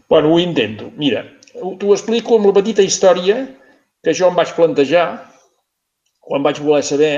Bueno, 0.07 0.31
ho 0.31 0.39
intento. 0.39 0.91
Mira, 0.95 1.25
t'ho 1.55 1.95
explico 1.95 2.37
amb 2.37 2.51
la 2.51 2.55
petita 2.59 2.85
història 2.85 3.41
que 4.05 4.13
jo 4.13 4.29
em 4.29 4.37
vaig 4.37 4.53
plantejar 4.55 5.07
quan 6.25 6.45
vaig 6.45 6.59
voler 6.63 6.81
saber, 6.83 7.11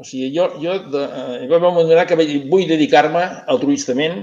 o 0.00 0.04
sigui, 0.06 0.30
jo, 0.32 0.48
jo 0.62 0.78
de, 0.92 1.02
eh, 1.42 1.48
va 1.50 1.60
moment 1.60 2.06
que 2.08 2.16
vull 2.16 2.68
dedicar-me 2.68 3.24
altruistament 3.52 4.22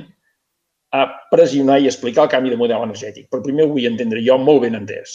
a 0.98 1.06
pressionar 1.32 1.78
i 1.80 1.88
explicar 1.88 2.26
el 2.26 2.32
canvi 2.34 2.50
de 2.52 2.58
model 2.60 2.88
energètic, 2.88 3.30
però 3.30 3.44
primer 3.46 3.68
ho 3.68 3.76
vull 3.76 3.86
entendre 3.88 4.24
jo 4.26 4.40
molt 4.42 4.66
ben 4.66 4.80
entès. 4.80 5.14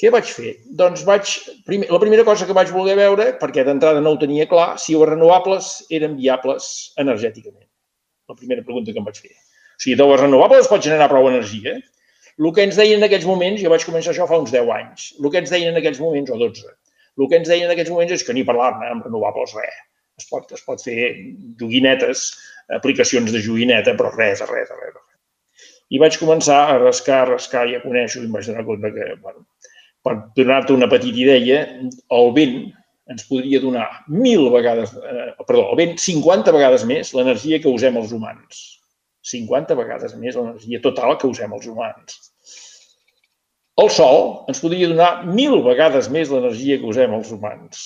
Què 0.00 0.12
vaig 0.12 0.28
fer? 0.28 0.52
Doncs 0.78 1.02
vaig, 1.08 1.32
primer, 1.66 1.88
la 1.90 2.00
primera 2.00 2.24
cosa 2.24 2.46
que 2.46 2.56
vaig 2.56 2.70
voler 2.72 2.96
veure, 3.00 3.30
perquè 3.40 3.64
d'entrada 3.64 4.00
no 4.04 4.14
ho 4.14 4.20
tenia 4.20 4.46
clar, 4.48 4.74
si 4.78 4.94
les 4.94 5.10
renovables 5.10 5.72
eren 5.98 6.16
viables 6.20 6.70
energèticament. 7.02 7.66
La 8.28 8.38
primera 8.38 8.62
pregunta 8.62 8.92
que 8.92 9.00
em 9.02 9.08
vaig 9.08 9.20
fer. 9.24 9.32
O 9.32 9.82
sigui, 9.82 9.98
de 9.98 10.08
les 10.12 10.22
renovables 10.22 10.64
es 10.64 10.70
pot 10.70 10.84
generar 10.84 11.10
prou 11.10 11.28
energia, 11.32 11.78
el 12.36 12.52
que 12.52 12.66
ens 12.68 12.76
deien 12.76 13.00
en 13.00 13.08
aquells 13.08 13.26
moments, 13.26 13.62
jo 13.64 13.72
vaig 13.72 13.84
començar 13.88 14.12
això 14.12 14.28
fa 14.28 14.38
uns 14.38 14.52
10 14.52 14.72
anys, 14.76 15.14
el 15.16 15.30
que 15.32 15.40
ens 15.40 15.52
deien 15.52 15.72
en 15.72 15.80
aquells 15.80 16.00
moments, 16.04 16.30
o 16.30 16.36
12, 16.44 16.68
el 17.16 17.30
que 17.30 17.40
ens 17.40 17.48
deien 17.48 17.68
en 17.68 17.74
aquells 17.74 17.92
moments 17.92 18.16
és 18.18 18.24
que 18.26 18.34
ni 18.36 18.44
parlar-ne 18.48 18.90
amb 18.92 19.06
renovables, 19.08 19.54
res. 19.56 19.82
Es 20.20 20.28
pot, 20.30 20.52
es 20.52 20.62
pot 20.64 20.80
fer 20.80 21.10
joguinetes, 21.60 22.28
aplicacions 22.76 23.32
de 23.32 23.42
joguineta, 23.44 23.94
però 23.98 24.12
res, 24.14 24.40
res, 24.48 24.70
res, 24.72 24.94
res. 24.94 25.02
I 25.92 26.00
vaig 26.02 26.16
començar 26.18 26.62
a 26.70 26.78
rascar, 26.82 27.20
a 27.22 27.30
rascar, 27.34 27.66
ja 27.70 27.82
coneixo, 27.84 28.20
i 28.20 28.26
em 28.26 28.32
vaig 28.34 28.48
donar 28.48 28.64
compte 28.66 28.90
que, 28.94 29.10
bueno, 29.22 29.44
per 30.06 30.16
donar-te 30.38 30.74
una 30.74 30.88
petita 30.90 31.22
idea, 31.22 31.60
el 32.18 32.32
vent 32.34 32.56
ens 33.12 33.26
podria 33.28 33.60
donar 33.62 33.86
mil 34.10 34.48
vegades, 34.50 34.94
eh, 34.98 35.28
perdó, 35.46 35.68
el 35.70 35.78
vent 35.78 36.00
50 36.02 36.54
vegades 36.54 36.84
més 36.88 37.12
l'energia 37.14 37.60
que 37.62 37.70
usem 37.70 37.98
els 38.00 38.14
humans. 38.14 38.64
50 39.26 39.76
vegades 39.78 40.14
més 40.18 40.38
l'energia 40.38 40.82
total 40.82 41.16
que 41.20 41.30
usem 41.30 41.54
els 41.54 41.68
humans. 41.70 42.18
El 43.82 43.90
Sol 43.92 44.22
ens 44.50 44.62
podria 44.62 44.88
donar 44.88 45.10
mil 45.28 45.58
vegades 45.66 46.08
més 46.12 46.30
l'energia 46.32 46.78
que 46.80 46.88
usem 46.88 47.12
els 47.16 47.32
humans. 47.34 47.82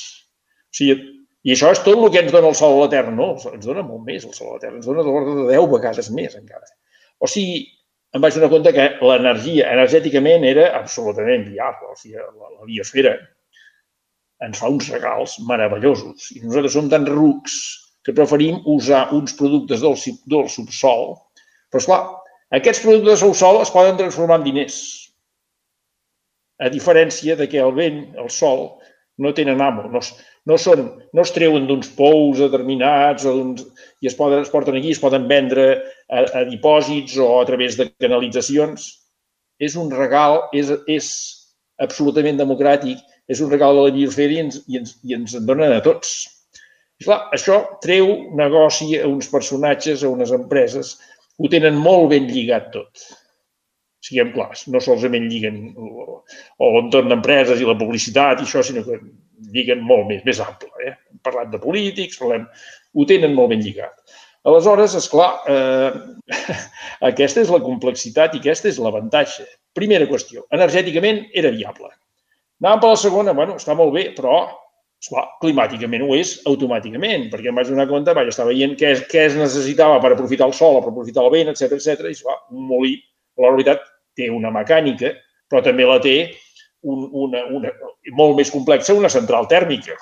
O 0.71 0.79
sigui, 0.79 1.01
I 1.43 1.55
això 1.55 1.71
és 1.73 1.81
tot 1.83 1.97
el 1.97 2.11
que 2.13 2.21
ens 2.21 2.33
dona 2.35 2.51
el 2.53 2.57
Sol 2.59 2.77
a 2.77 2.85
la 2.85 2.93
Terra. 2.93 3.13
No, 3.17 3.33
ens 3.51 3.67
dona 3.67 3.83
molt 3.87 4.05
més 4.07 4.27
el 4.29 4.35
Sol 4.37 4.53
a 4.53 4.59
la 4.59 4.63
Terra. 4.63 4.77
Ens 4.79 4.87
dona 4.87 5.03
de 5.07 5.11
l'ordre 5.11 5.37
de 5.41 5.47
10 5.51 5.69
vegades 5.73 6.11
més 6.15 6.37
encara. 6.39 6.69
O 7.19 7.29
sigui, 7.31 7.65
em 8.15 8.23
vaig 8.23 8.37
donar 8.37 8.51
compte 8.53 8.75
que 8.77 8.87
l'energia 9.09 9.71
energèticament 9.73 10.47
era 10.47 10.69
absolutament 10.79 11.49
viable. 11.49 11.95
O 11.95 11.99
sigui, 11.99 12.21
la, 12.21 12.53
la 12.59 12.69
biosfera 12.69 13.17
ens 14.47 14.61
fa 14.61 14.71
uns 14.73 14.91
regals 14.93 15.39
meravellosos. 15.49 16.31
I 16.37 16.45
nosaltres 16.45 16.77
som 16.77 16.93
tan 16.93 17.09
rucs 17.09 17.57
que 18.07 18.15
preferim 18.17 18.61
usar 18.69 19.09
uns 19.17 19.35
productes 19.37 19.83
del, 19.85 19.99
del 20.33 20.47
subsol 20.53 21.19
però, 21.71 21.79
esclar, 21.79 22.01
aquests 22.59 22.83
productes 22.83 23.23
del 23.23 23.35
sol 23.39 23.61
es 23.63 23.71
poden 23.71 23.99
transformar 23.99 24.41
en 24.41 24.47
diners. 24.49 24.79
A 26.61 26.69
diferència 26.73 27.37
de 27.39 27.49
que 27.49 27.61
el 27.63 27.73
vent, 27.77 28.03
el 28.21 28.29
sol, 28.33 28.67
no 29.21 29.33
tenen 29.37 29.61
amo, 29.61 29.85
no, 29.93 30.01
no, 30.49 30.57
són, 30.61 30.87
no 31.13 31.25
es 31.25 31.33
treuen 31.37 31.67
d'uns 31.69 31.91
pous 31.97 32.41
determinats 32.41 33.27
o 33.29 33.35
i 34.01 34.09
es, 34.09 34.17
poden, 34.17 34.41
es 34.41 34.53
porten 34.53 34.79
aquí, 34.79 34.95
es 34.95 35.03
poden 35.03 35.27
vendre 35.29 35.67
a, 36.09 36.25
a 36.41 36.45
dipòsits 36.49 37.19
o 37.21 37.29
a 37.41 37.45
través 37.49 37.77
de 37.77 37.91
canalitzacions. 38.01 38.89
És 39.61 39.77
un 39.77 39.93
regal, 39.93 40.47
és, 40.57 40.73
és 40.89 41.11
absolutament 41.85 42.41
democràtic, 42.41 43.01
és 43.29 43.45
un 43.45 43.53
regal 43.53 43.77
de 43.77 43.87
la 43.87 43.95
biosfera 43.95 44.37
i 44.37 44.43
ens, 44.47 44.61
i 44.67 44.81
ens, 44.81 44.97
i 45.05 45.17
ens 45.17 45.37
en 45.37 45.45
donen 45.49 45.77
a 45.77 45.83
tots. 45.85 46.15
I 47.01 47.07
clar, 47.07 47.21
això 47.37 47.61
treu 47.85 48.11
negoci 48.37 48.95
a 48.99 49.07
uns 49.09 49.29
personatges, 49.33 50.03
a 50.03 50.13
unes 50.13 50.33
empreses, 50.37 50.97
ho 51.41 51.49
tenen 51.53 51.77
molt 51.81 52.11
ben 52.13 52.29
lligat 52.29 52.73
tot. 52.73 53.05
Siguem 54.05 54.33
clars, 54.33 54.67
no 54.73 54.81
solament 54.81 55.29
lliguen 55.29 55.61
l'entorn 56.61 57.13
d'empreses 57.13 57.61
i 57.61 57.69
la 57.69 57.77
publicitat 57.79 58.41
i 58.41 58.47
això, 58.47 58.63
sinó 58.67 58.85
que 58.87 59.01
lliguen 59.55 59.83
molt 59.87 60.09
més, 60.11 60.25
més 60.27 60.41
ample. 60.45 60.71
Eh? 60.85 60.95
Hem 61.13 61.23
parlat 61.27 61.53
de 61.53 61.61
polítics, 61.63 62.19
parlem, 62.21 62.47
ho 62.95 63.07
tenen 63.09 63.35
molt 63.37 63.55
ben 63.55 63.65
lligat. 63.65 63.97
Aleshores, 64.49 64.95
és 64.97 65.09
clar, 65.13 65.31
eh, 65.53 65.91
aquesta 67.11 67.43
és 67.45 67.53
la 67.53 67.61
complexitat 67.65 68.37
i 68.37 68.41
aquesta 68.41 68.71
és 68.71 68.81
l'avantatge. 68.81 69.47
Primera 69.77 70.09
qüestió, 70.11 70.47
energèticament 70.57 71.27
era 71.37 71.53
viable. 71.55 71.93
Anàvem 72.61 72.83
per 72.83 72.95
la 72.95 73.01
segona, 73.01 73.37
bueno, 73.37 73.57
està 73.61 73.77
molt 73.77 73.95
bé, 73.97 74.11
però 74.17 74.43
Esclar, 75.01 75.23
climàticament 75.41 76.03
ho 76.05 76.13
és 76.13 76.35
automàticament, 76.49 77.31
perquè 77.33 77.49
em 77.49 77.57
vaig 77.57 77.71
donar 77.71 77.87
compte, 77.89 78.13
vaig 78.13 78.29
estar 78.29 78.45
veient 78.45 78.75
què, 78.77 78.91
què 79.09 79.23
es 79.31 79.37
necessitava 79.39 79.97
per 80.03 80.11
aprofitar 80.13 80.51
el 80.51 80.53
sol, 80.53 80.77
per 80.85 80.91
aprofitar 80.91 81.23
el 81.25 81.33
vent, 81.33 81.53
etc 81.55 81.79
etc. 81.79 82.11
i 82.11 82.19
esclar, 82.19 82.35
un 82.53 82.67
molí, 82.69 82.91
la 83.41 83.49
realitat, 83.49 83.87
té 84.19 84.29
una 84.29 84.51
mecànica, 84.53 85.15
però 85.51 85.63
també 85.67 85.87
la 85.89 85.99
té 86.03 86.17
un, 86.87 87.05
una, 87.11 87.45
una, 87.51 87.75
molt 88.17 88.39
més 88.39 88.53
complexa 88.55 88.97
una 88.97 89.11
central 89.13 89.49
tèrmica 89.51 89.97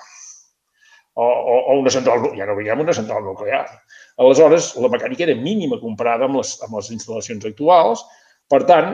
o, 1.19 1.27
o, 1.27 1.55
o 1.73 1.79
una 1.81 1.91
central, 1.91 2.29
ja 2.39 2.47
no 2.47 2.55
veiem 2.55 2.85
una 2.85 2.95
central 2.95 3.25
nuclear. 3.27 3.65
Aleshores, 4.23 4.71
la 4.79 4.91
mecànica 4.93 5.25
era 5.27 5.35
mínima 5.35 5.81
comparada 5.83 6.29
amb 6.29 6.39
les, 6.39 6.53
amb 6.63 6.77
les 6.79 6.93
instal·lacions 6.95 7.47
actuals, 7.49 8.05
per 8.51 8.63
tant, 8.69 8.93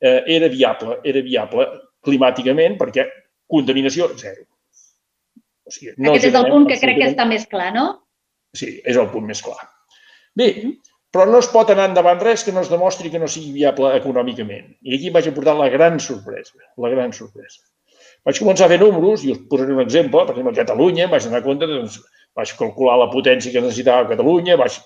eh, 0.00 0.22
era 0.38 0.48
viable, 0.52 0.96
era 1.04 1.20
viable 1.24 1.68
climàticament 2.06 2.78
perquè 2.80 3.04
contaminació 3.52 4.08
zero. 4.16 4.46
O 5.66 5.74
sigui, 5.74 5.92
no 5.98 6.14
Aquest 6.14 6.30
és 6.30 6.38
el 6.38 6.48
punt 6.48 6.66
que 6.70 6.80
crec 6.80 7.00
que 7.02 7.10
està 7.10 7.26
més 7.28 7.44
clar, 7.50 7.72
no? 7.74 7.86
Sí, 8.56 8.78
és 8.86 8.96
el 8.96 9.10
punt 9.12 9.26
més 9.28 9.42
clar. 9.44 9.58
Bé, 10.38 10.48
però 11.16 11.24
no 11.30 11.38
es 11.40 11.48
pot 11.48 11.70
anar 11.72 11.86
endavant 11.88 12.20
res 12.20 12.44
que 12.44 12.52
no 12.52 12.60
es 12.60 12.68
demostri 12.68 13.08
que 13.12 13.20
no 13.22 13.28
sigui 13.30 13.54
viable 13.54 13.94
econòmicament. 13.96 14.68
I 14.84 14.98
aquí 14.98 15.12
vaig 15.14 15.30
aportar 15.30 15.54
la 15.56 15.70
gran 15.72 15.96
sorpresa, 16.02 16.52
la 16.84 16.90
gran 16.92 17.14
sorpresa. 17.16 17.62
Vaig 18.28 18.40
començar 18.42 18.66
a 18.66 18.72
fer 18.74 18.78
números, 18.82 19.24
i 19.24 19.32
us 19.32 19.40
posaré 19.48 19.72
un 19.72 19.80
exemple, 19.80 20.26
per 20.26 20.34
exemple, 20.34 20.52
a 20.52 20.60
Catalunya, 20.60 21.06
vaig 21.08 21.24
donar 21.24 21.40
compte, 21.46 21.68
doncs, 21.70 22.00
vaig 22.36 22.52
calcular 22.58 22.98
la 23.00 23.08
potència 23.12 23.54
que 23.54 23.62
necessitava 23.64 24.10
Catalunya, 24.10 24.58
vaig, 24.60 24.76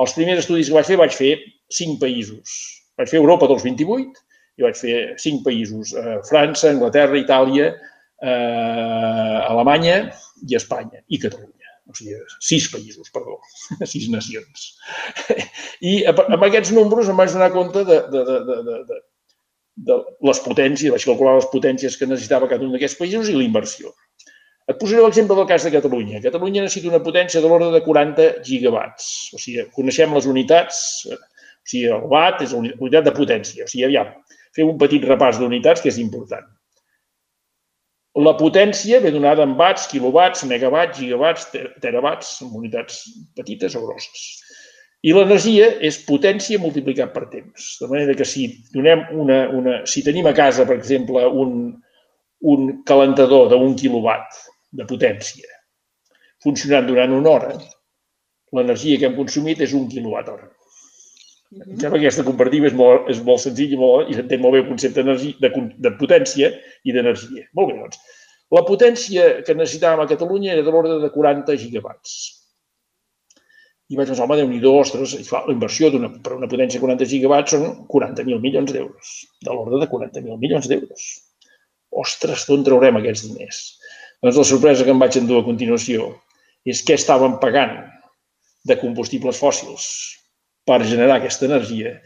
els 0.00 0.14
primers 0.16 0.44
estudis 0.44 0.70
que 0.70 0.78
vaig 0.78 0.88
fer, 0.88 0.98
vaig 1.02 1.16
fer 1.18 1.32
cinc 1.80 2.00
països. 2.00 2.54
Vaig 2.96 3.10
fer 3.10 3.20
Europa 3.20 3.50
dels 3.50 3.66
28 3.66 4.22
i 4.56 4.66
vaig 4.68 4.78
fer 4.78 4.96
cinc 5.20 5.44
països, 5.44 5.92
eh, 5.98 6.20
França, 6.30 6.70
Anglaterra, 6.70 7.18
Itàlia, 7.20 7.72
eh, 8.22 9.38
Alemanya 9.50 9.98
i 10.48 10.56
Espanya 10.56 11.02
i 11.08 11.20
Catalunya. 11.20 11.53
O 11.94 11.98
sigui, 11.98 12.16
sis 12.42 12.66
països, 12.72 13.10
perdó, 13.14 13.38
sis 13.92 14.08
nacions. 14.10 14.70
I 15.80 16.00
amb 16.10 16.46
aquests 16.48 16.74
números 16.74 17.10
em 17.10 17.20
vaig 17.20 17.34
donar 17.34 17.52
compte 17.54 17.84
de, 17.86 18.00
de, 18.10 18.22
de, 18.30 18.38
de, 18.48 18.56
de, 18.68 18.78
de, 18.88 19.02
de 19.90 19.98
les 20.28 20.40
potències, 20.42 20.90
vaig 20.94 21.06
calcular 21.06 21.36
les 21.38 21.50
potències 21.52 21.98
que 22.00 22.10
necessitava 22.10 22.50
cada 22.50 22.66
un 22.66 22.74
d'aquests 22.74 22.98
països 22.98 23.30
i 23.30 23.36
la 23.38 23.46
inversió. 23.46 23.94
Et 24.70 24.78
posaré 24.80 25.02
l'exemple 25.04 25.36
del 25.36 25.46
cas 25.46 25.66
de 25.66 25.70
Catalunya. 25.74 26.22
Catalunya 26.24 26.64
necessita 26.64 26.88
una 26.90 27.02
potència 27.04 27.42
de 27.44 27.48
l'ordre 27.50 27.70
de 27.74 27.82
40 27.84 28.28
gigawatts. 28.48 29.08
O 29.36 29.40
sigui, 29.42 29.66
coneixem 29.76 30.14
les 30.16 30.28
unitats, 30.30 30.78
o 31.12 31.18
sigui, 31.68 31.90
el 31.92 32.06
watt 32.10 32.40
és 32.46 32.54
la 32.56 32.62
unitat 32.64 33.06
de 33.06 33.12
potència. 33.14 33.68
O 33.68 33.70
sigui, 33.70 33.84
aviam, 33.90 34.14
fem 34.56 34.70
un 34.72 34.80
petit 34.80 35.04
repàs 35.04 35.38
d'unitats 35.40 35.84
que 35.84 35.92
és 35.92 36.00
important. 36.00 36.48
La 38.14 38.36
potència 38.38 39.00
ve 39.02 39.10
donada 39.10 39.42
en 39.42 39.56
watts, 39.58 39.88
quilowatts, 39.90 40.44
megawatts, 40.46 41.00
gigawatts, 41.00 41.48
terawatts, 41.82 42.36
en 42.44 42.52
unitats 42.60 43.00
petites 43.34 43.74
o 43.74 43.82
grosses. 43.82 44.26
I 45.04 45.12
l'energia 45.12 45.66
és 45.84 45.98
potència 46.06 46.60
multiplicat 46.62 47.10
per 47.12 47.26
temps. 47.32 47.74
De 47.80 47.88
manera 47.90 48.14
que 48.16 48.24
si 48.28 48.46
donem 48.72 49.02
una, 49.24 49.40
una, 49.50 49.80
si 49.90 50.04
tenim 50.06 50.30
a 50.30 50.36
casa, 50.36 50.64
per 50.68 50.78
exemple, 50.78 51.26
un, 51.26 51.74
un 52.54 52.70
calentador 52.86 53.50
d'un 53.50 53.74
quilowatt 53.76 54.40
de 54.78 54.86
potència 54.88 55.50
funcionant 56.44 56.86
durant 56.86 57.14
una 57.16 57.30
hora, 57.32 57.54
l'energia 58.54 59.00
que 59.00 59.08
hem 59.08 59.16
consumit 59.16 59.62
és 59.64 59.72
un 59.76 59.88
quilowatt 59.90 60.28
hora. 60.32 60.50
Mm 61.54 61.60
-hmm. 61.60 61.72
Em 61.72 61.80
sembla 61.80 61.98
que 61.98 62.06
aquesta 62.06 62.24
comparativa 62.24 62.66
és 62.66 62.74
molt, 62.74 63.10
és 63.10 63.22
molt 63.22 63.40
senzilla 63.40 63.74
i, 63.74 63.78
molt, 63.78 64.10
i 64.10 64.14
s'entén 64.14 64.40
molt 64.40 64.54
bé 64.54 64.60
el 64.60 64.68
concepte 64.68 65.02
de, 65.02 65.50
de, 65.84 65.90
potència 66.00 66.50
i 66.82 66.92
d'energia. 66.92 67.44
Molt 67.54 67.68
bé, 67.70 67.78
doncs. 67.78 67.98
La 68.50 68.62
potència 68.70 69.42
que 69.46 69.54
necessitàvem 69.54 70.00
a 70.02 70.10
Catalunya 70.10 70.52
era 70.52 70.62
de 70.62 70.70
l'ordre 70.70 70.98
de 71.00 71.10
40 71.10 71.56
gigawatts. 71.56 72.10
I 73.88 73.96
vaig 73.96 74.08
pensar, 74.08 74.24
home, 74.24 74.36
déu 74.36 74.48
nhi 74.48 74.60
ostres, 74.66 75.14
la 75.32 75.52
inversió 75.52 75.90
per 76.24 76.32
una 76.34 76.48
potència 76.48 76.80
de 76.80 76.84
40 76.86 77.06
gigawatts 77.12 77.50
són 77.54 77.64
40.000 77.94 78.40
milions 78.40 78.72
d'euros, 78.72 79.14
de 79.44 79.50
l'ordre 79.52 79.80
de 79.80 79.88
40.000 79.92 80.38
milions 80.38 80.68
d'euros. 80.68 81.02
Ostres, 81.90 82.46
d'on 82.48 82.64
traurem 82.64 82.96
aquests 82.96 83.28
diners? 83.28 83.78
Doncs 84.22 84.36
la 84.36 84.44
sorpresa 84.44 84.84
que 84.84 84.90
em 84.90 84.98
vaig 84.98 85.16
endur 85.20 85.42
a 85.42 85.46
continuació 85.46 86.14
és 86.64 86.82
què 86.82 86.94
estaven 86.94 87.38
pagant 87.38 87.76
de 88.64 88.76
combustibles 88.80 89.38
fòssils 89.38 90.23
per 90.68 90.80
generar 90.84 91.18
aquesta 91.18 91.46
energia 91.48 91.96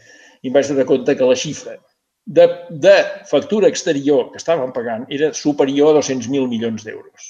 i 0.43 0.49
em 0.49 0.55
vaig 0.55 0.67
donar 0.69 0.87
compte 0.87 1.15
que 1.15 1.27
la 1.27 1.37
xifra 1.39 1.77
de, 2.25 2.45
de 2.69 2.95
factura 3.29 3.67
exterior 3.67 4.29
que 4.31 4.37
estaven 4.37 4.71
pagant 4.75 5.07
era 5.09 5.31
superior 5.33 5.95
a 5.95 5.99
200.000 5.99 6.47
milions 6.47 6.85
d'euros. 6.85 7.29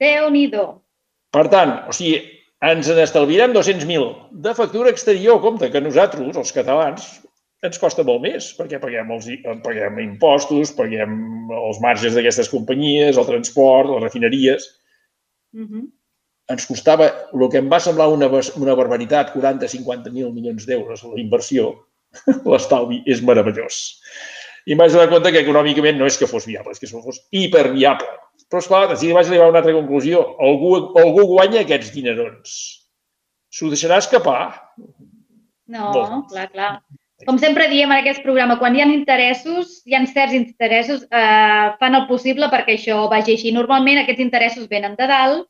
déu 0.00 0.30
nhi 0.30 0.48
Per 1.34 1.48
tant, 1.50 1.72
o 1.90 1.92
sigui, 1.92 2.20
ens 2.62 2.88
n'estalviarem 2.88 3.52
200.000 3.52 4.30
de 4.46 4.54
factura 4.54 4.90
exterior, 4.90 5.40
compte 5.42 5.70
que 5.70 5.80
nosaltres, 5.80 6.36
els 6.36 6.52
catalans, 6.54 7.08
ens 7.64 7.80
costa 7.80 8.04
molt 8.06 8.22
més, 8.22 8.52
perquè 8.58 8.78
paguem, 8.78 9.10
els, 9.16 9.26
paguem 9.64 9.98
impostos, 10.04 10.72
paguem 10.76 11.50
els 11.50 11.80
marges 11.82 12.14
d'aquestes 12.14 12.50
companyies, 12.52 13.18
el 13.18 13.26
transport, 13.26 13.90
les 13.90 14.04
refineries. 14.06 14.68
Uh 15.54 15.66
-huh. 15.66 15.84
Ens 16.52 16.66
costava, 16.68 17.08
el 17.32 17.44
que 17.52 17.60
em 17.62 17.68
va 17.72 17.80
semblar 17.80 18.10
una, 18.12 18.28
una 18.60 18.76
barbaritat, 18.76 19.32
40-50.000 19.36 20.32
milions 20.34 20.66
d'euros, 20.68 21.04
la 21.08 21.20
inversió, 21.22 21.70
l'estalvi 22.52 23.00
és 23.10 23.22
meravellós. 23.24 23.80
I 24.64 24.74
em 24.74 24.80
vaig 24.80 24.92
donar 24.92 25.10
compte 25.12 25.32
que 25.32 25.42
econòmicament 25.44 25.96
no 26.00 26.08
és 26.08 26.18
que 26.20 26.28
fos 26.28 26.46
viable, 26.48 26.72
és 26.72 26.80
que 26.80 26.88
fos 26.88 27.20
hiperviable. 27.32 28.12
Però, 28.48 28.60
esclar, 28.60 28.84
així 28.92 29.12
vaig 29.12 29.28
arribar 29.28 29.48
a 29.48 29.52
una 29.52 29.60
altra 29.62 29.76
conclusió. 29.76 30.20
Algú, 30.42 30.74
algú 31.00 31.24
guanya 31.32 31.62
aquests 31.64 31.92
dinerons. 31.96 32.58
S'ho 33.54 33.70
deixarà 33.72 34.00
escapar? 34.02 34.40
No, 35.70 35.90
Molt. 35.92 36.28
clar, 36.32 36.48
clar 36.52 36.70
com 37.24 37.38
sempre 37.38 37.68
diem 37.70 37.92
en 37.92 38.02
aquest 38.02 38.22
programa, 38.24 38.58
quan 38.60 38.74
hi 38.76 38.82
ha 38.82 38.86
interessos, 38.90 39.78
hi 39.86 39.94
ha 39.94 40.02
certs 40.10 40.34
interessos, 40.36 41.04
eh, 41.08 41.66
fan 41.80 41.94
el 41.94 42.06
possible 42.08 42.50
perquè 42.52 42.74
això 42.76 43.04
vagi 43.10 43.36
així. 43.36 43.52
Normalment 43.54 44.02
aquests 44.02 44.24
interessos 44.24 44.68
venen 44.68 44.96
de 44.98 45.06
dalt, 45.08 45.46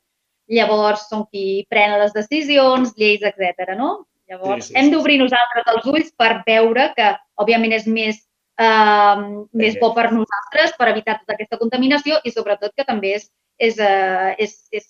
llavors 0.51 1.07
són 1.09 1.25
qui 1.31 1.65
pren 1.69 1.97
les 2.01 2.13
decisions, 2.13 2.93
lleis, 2.99 3.23
etc. 3.25 3.73
no? 3.77 4.05
Llavors, 4.29 4.67
sí, 4.67 4.73
sí, 4.73 4.77
hem 4.79 4.89
d'obrir 4.93 5.19
nosaltres 5.21 5.67
els 5.73 5.85
ulls 5.91 6.11
per 6.17 6.31
veure 6.47 6.89
que, 6.97 7.11
òbviament, 7.41 7.75
és 7.77 7.85
més, 7.85 8.23
eh, 8.57 9.25
més 9.53 9.77
bo 9.81 9.91
per 9.93 10.09
nosaltres, 10.11 10.73
per 10.79 10.89
evitar 10.89 11.19
tota 11.21 11.35
aquesta 11.37 11.61
contaminació 11.61 12.17
i, 12.23 12.33
sobretot, 12.33 12.73
que 12.77 12.87
també 12.87 13.15
és, 13.19 13.29
és, 13.61 13.77
eh, 13.77 14.33
és, 14.41 14.55
és 14.73 14.87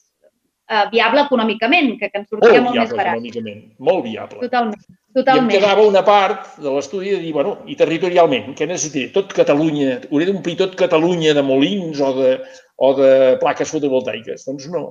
uh, 0.71 0.85
viable 0.91 1.25
econòmicament, 1.25 1.95
que, 1.99 2.09
que 2.09 2.21
ens 2.21 2.29
sortia 2.31 2.61
molt, 2.61 2.69
molt 2.69 2.79
més 2.79 2.93
barat. 2.93 3.17
econòmicament, 3.17 3.63
molt 3.89 4.05
viable. 4.07 4.41
Totalment. 4.45 4.85
Totalment. 5.15 5.47
I 5.47 5.55
em 5.55 5.61
quedava 5.61 5.85
una 5.87 6.03
part 6.03 6.57
de 6.59 6.71
l'estudi 6.73 7.13
de 7.13 7.21
dir, 7.23 7.31
bueno, 7.35 7.57
i 7.71 7.77
territorialment, 7.79 8.51
què 8.57 8.67
necessitaré? 8.67 9.13
Tot 9.15 9.31
Catalunya, 9.35 10.01
hauré 10.09 10.27
d'omplir 10.27 10.57
tot 10.59 10.75
Catalunya 10.79 11.35
de 11.37 11.43
molins 11.45 12.01
o 12.03 12.11
de, 12.17 12.31
o 12.75 12.91
de 12.97 13.11
plaques 13.39 13.71
fotovoltaiques? 13.71 14.43
Doncs 14.49 14.67
no. 14.73 14.89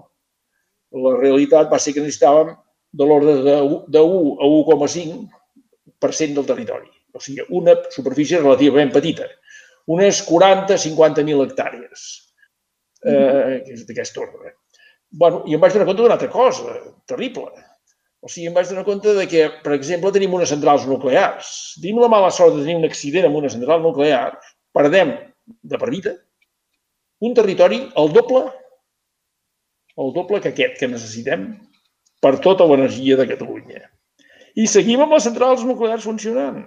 La 0.94 1.14
realitat 1.18 1.70
va 1.72 1.80
ser 1.82 1.94
que 1.94 2.04
necessitàvem 2.04 2.52
de 2.94 3.08
l'ordre 3.08 3.38
de, 3.42 3.56
de 3.90 4.02
1 4.02 4.34
a 4.38 4.50
1,5% 4.60 6.38
del 6.38 6.46
territori. 6.50 6.90
O 7.14 7.22
sigui, 7.22 7.46
una 7.60 7.76
superfície 7.94 8.40
relativament 8.42 8.92
petita. 8.94 9.26
Unes 9.90 10.22
40-50.000 10.28 11.44
hectàrees. 11.48 12.04
Eh, 13.04 13.60
d'aquest 13.88 14.18
ordre. 14.22 14.54
Bueno, 15.12 15.42
I 15.46 15.56
em 15.56 15.62
vaig 15.62 15.74
donar 15.74 15.86
compte 15.90 16.02
d'una 16.02 16.16
altra 16.16 16.30
cosa 16.32 16.78
terrible 17.10 17.50
o 18.24 18.28
sigui, 18.32 18.46
em 18.48 18.54
vaig 18.56 18.70
donar 18.70 18.86
compte 18.86 19.12
de 19.18 19.26
que, 19.28 19.42
per 19.60 19.74
exemple, 19.76 20.08
tenim 20.14 20.32
unes 20.32 20.48
centrals 20.48 20.86
nuclears. 20.88 21.48
Tenim 21.76 21.98
la 22.00 22.08
mala 22.08 22.30
sort 22.32 22.54
de 22.56 22.62
tenir 22.62 22.78
un 22.78 22.86
accident 22.88 23.26
amb 23.28 23.36
una 23.36 23.50
central 23.52 23.82
nuclear, 23.84 24.38
perdem 24.72 25.12
de 25.44 25.80
per 25.80 25.90
vida 25.92 26.14
un 27.24 27.34
territori 27.36 27.82
el 28.00 28.08
doble, 28.16 28.46
el 30.00 30.14
doble 30.14 30.40
que 30.42 30.52
aquest 30.52 30.78
que 30.80 30.90
necessitem 30.90 31.50
per 32.24 32.38
tota 32.44 32.66
l'energia 32.68 33.18
de 33.20 33.28
Catalunya. 33.30 33.82
I 34.54 34.66
seguim 34.70 35.02
amb 35.02 35.14
les 35.14 35.26
centrals 35.26 35.64
nuclears 35.66 36.06
funcionant. 36.06 36.64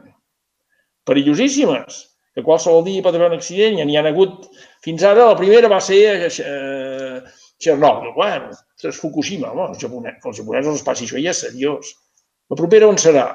Perillosíssimes, 1.07 1.99
que 2.35 2.45
qualsevol 2.45 2.83
dia 2.85 3.03
pot 3.03 3.15
haver 3.15 3.31
un 3.31 3.37
accident, 3.39 3.79
ja 3.79 3.85
n'hi 3.87 3.97
ha 3.97 4.05
hagut... 4.11 4.49
Fins 4.85 5.03
ara 5.03 5.31
la 5.31 5.37
primera 5.39 5.71
va 5.71 5.79
ser 5.83 5.99
eh, 6.15 7.21
Chernobyl, 7.63 8.11
bueno, 8.15 8.51
és 8.83 8.99
Fukushima, 9.01 9.49
home, 9.49 9.71
els 9.73 9.81
japonesos, 9.81 10.27
els 10.29 10.41
japonesos 10.41 10.75
els 10.75 10.85
passi 10.85 11.07
això 11.07 11.17
ja 11.17 11.33
és 11.33 11.41
seriós. 11.47 11.95
La 12.51 12.59
propera 12.59 12.87
on 12.91 12.99
serà? 13.01 13.25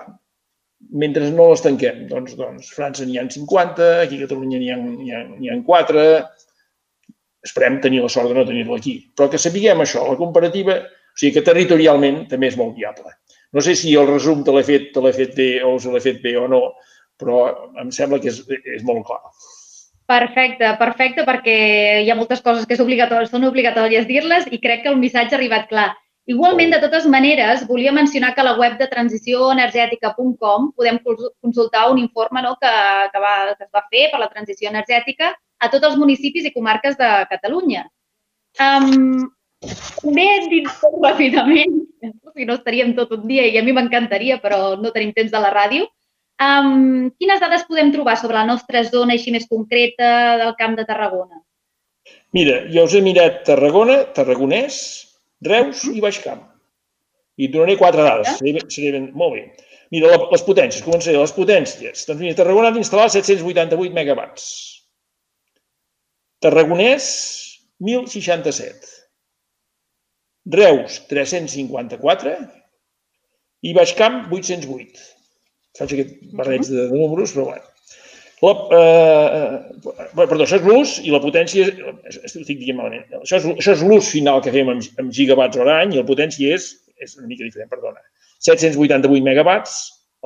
Mentre 1.03 1.29
no 1.35 1.49
les 1.51 1.63
tanquem, 1.65 2.07
doncs, 2.11 2.37
doncs 2.39 2.71
França 2.77 3.05
n'hi 3.07 3.19
ha 3.19 3.27
50, 3.31 3.91
aquí 4.05 4.21
a 4.21 4.25
Catalunya 4.25 4.63
n'hi 4.63 4.71
ha, 4.73 4.79
ha, 5.19 5.25
ha 5.57 5.59
4, 5.67 6.07
esperem 7.43 7.81
tenir 7.83 8.03
la 8.03 8.11
sort 8.13 8.31
de 8.31 8.39
no 8.39 8.47
tenir-la 8.47 8.79
aquí. 8.79 8.97
Però 9.17 9.29
que 9.31 9.41
sapiguem 9.41 9.83
això, 9.83 10.05
la 10.09 10.19
comparativa, 10.21 10.79
o 10.83 11.19
sigui 11.19 11.35
que 11.37 11.47
territorialment 11.47 12.27
també 12.31 12.53
és 12.53 12.59
molt 12.61 12.77
viable. 12.79 13.11
No 13.53 13.61
sé 13.61 13.75
si 13.77 13.95
el 13.99 14.09
resum 14.09 14.45
te 14.45 14.55
l'he 14.55 14.65
fet, 14.65 14.93
fet 15.17 15.35
bé 15.37 15.49
o 15.63 15.75
us 15.77 15.87
l'he 15.87 16.01
fet 16.01 16.23
bé 16.23 16.37
o 16.41 16.47
no, 16.49 16.63
però 17.21 17.43
em 17.83 17.91
sembla 17.93 18.21
que 18.21 18.31
és, 18.33 18.41
és 18.49 18.85
molt 18.87 19.05
clar. 19.07 19.21
Perfecte, 20.13 20.71
perfecte, 20.81 21.25
perquè 21.25 21.57
hi 22.03 22.11
ha 22.11 22.17
moltes 22.19 22.41
coses 22.45 22.67
que 22.67 22.75
és 22.77 22.85
obligatori, 22.85 23.29
són 23.29 23.45
obligatòries 23.49 24.09
dir-les 24.09 24.49
i 24.51 24.59
crec 24.61 24.83
que 24.85 24.91
el 24.93 24.99
missatge 25.01 25.37
ha 25.37 25.39
arribat 25.41 25.69
clar. 25.71 25.91
Igualment, 26.31 26.71
de 26.71 26.79
totes 26.79 27.07
maneres, 27.11 27.65
volia 27.67 27.93
mencionar 27.93 28.33
que 28.35 28.43
a 28.43 28.47
la 28.47 28.57
web 28.59 28.77
de 28.79 28.87
transicionenergètica.com 28.91 30.69
podem 30.79 31.01
consultar 31.03 31.89
un 31.91 31.99
informe 31.99 32.45
no, 32.45 32.55
que, 32.61 32.75
que, 33.11 33.23
va, 33.25 33.33
que 33.59 33.67
es 33.67 33.73
va 33.75 33.83
fer 33.91 34.05
per 34.13 34.21
la 34.23 34.31
transició 34.31 34.71
energètica 34.71 35.33
a 35.63 35.71
tots 35.71 35.87
els 35.89 35.97
municipis 36.01 36.49
i 36.49 36.55
comarques 36.55 36.99
de 36.99 37.11
Catalunya. 37.31 37.87
Um, 38.61 39.31
també 40.03 40.27
dit 40.51 40.69
ràpidament, 41.01 41.81
si 42.03 42.47
no 42.49 42.59
estaríem 42.59 42.97
tot 42.99 43.15
un 43.15 43.27
dia 43.31 43.47
i 43.47 43.59
a 43.61 43.63
mi 43.63 43.75
m'encantaria, 43.77 44.41
però 44.43 44.75
no 44.81 44.91
tenim 44.91 45.15
temps 45.15 45.31
de 45.31 45.43
la 45.43 45.53
ràdio, 45.55 45.87
Um, 46.43 47.11
quines 47.21 47.41
dades 47.43 47.67
podem 47.69 47.93
trobar 47.95 48.17
sobre 48.19 48.39
la 48.39 48.47
nostra 48.49 48.83
zona 48.89 49.15
així 49.15 49.31
més 49.35 49.45
concreta 49.51 50.39
del 50.41 50.55
Camp 50.59 50.75
de 50.79 50.87
Tarragona? 50.89 51.43
Mira, 52.35 52.63
jo 52.73 52.87
us 52.89 52.95
he 52.97 53.03
mirat 53.05 53.43
Tarragona, 53.47 54.01
Tarragonès, 54.17 54.79
Reus 55.47 55.85
i 55.93 56.01
Baix 56.03 56.19
Camp. 56.25 56.43
I 57.39 57.47
et 57.47 57.53
donaré 57.53 57.77
quatre 57.79 58.03
dades. 58.05 58.41
Seré, 58.41 58.65
seré 58.73 58.93
ben, 58.97 59.11
molt 59.19 59.37
bé. 59.37 59.45
Mira, 59.93 60.17
les 60.33 60.45
potències, 60.47 60.83
començaré. 60.85 61.19
Les 61.21 61.35
potències. 61.37 62.07
Doncs 62.09 62.25
mira, 62.25 62.39
Tarragona 62.41 62.73
ha 62.73 62.77
d'instal·lar 62.77 63.11
788 63.13 63.95
megawatts. 63.95 64.49
Tarragonès, 66.43 67.07
1.067. 67.81 68.91
Reus, 70.53 71.01
354. 71.09 72.37
I 73.63 73.75
Baix 73.77 73.93
Camp, 73.99 74.27
808. 74.33 75.05
Faig 75.79 75.95
aquest 75.95 76.17
barreig 76.37 76.67
de, 76.67 76.89
de 76.91 76.99
números, 76.99 77.35
però 77.37 77.53
bueno. 77.53 77.69
La, 78.43 78.53
eh, 78.75 79.87
eh, 79.87 80.15
perdó, 80.19 80.43
això 80.43 80.59
és 80.59 80.65
l'ús 80.67 80.97
i 81.07 81.13
la 81.15 81.21
potència, 81.23 81.69
estic 82.11 82.59
dient 82.59 82.81
malament, 82.81 83.05
això 83.21 83.39
és, 83.39 83.45
això 83.53 83.77
és 83.77 83.85
l'ús 83.87 84.09
final 84.11 84.43
que 84.43 84.51
fem 84.51 84.73
amb, 84.73 84.89
amb 84.99 85.13
gigawatts 85.15 85.61
hora 85.63 85.77
any 85.85 85.95
i 85.95 86.01
la 86.01 86.09
potència 86.09 86.57
és, 86.57 86.73
és 86.99 87.15
una 87.21 87.31
mica 87.31 87.47
diferent, 87.47 87.71
perdona. 87.71 88.03
788 88.43 89.23
megawatts 89.23 89.77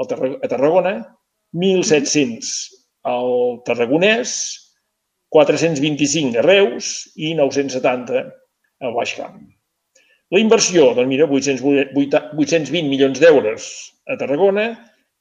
a 0.01 0.07
Tarragona, 0.49 0.95
1.700 1.53 2.55
al 3.13 3.61
Tarragonès, 3.69 4.33
425 5.37 6.41
a 6.41 6.47
Reus 6.47 6.91
i 7.21 7.35
970 7.37 8.25
al 8.87 8.97
Baix 8.97 9.15
Camp. 9.19 9.39
La 10.35 10.41
inversió, 10.43 10.89
doncs 10.97 11.11
mira, 11.13 11.29
800, 11.31 11.93
820 12.35 12.89
milions 12.91 13.21
d'euros 13.23 13.67
a 14.11 14.17
Tarragona, 14.19 14.71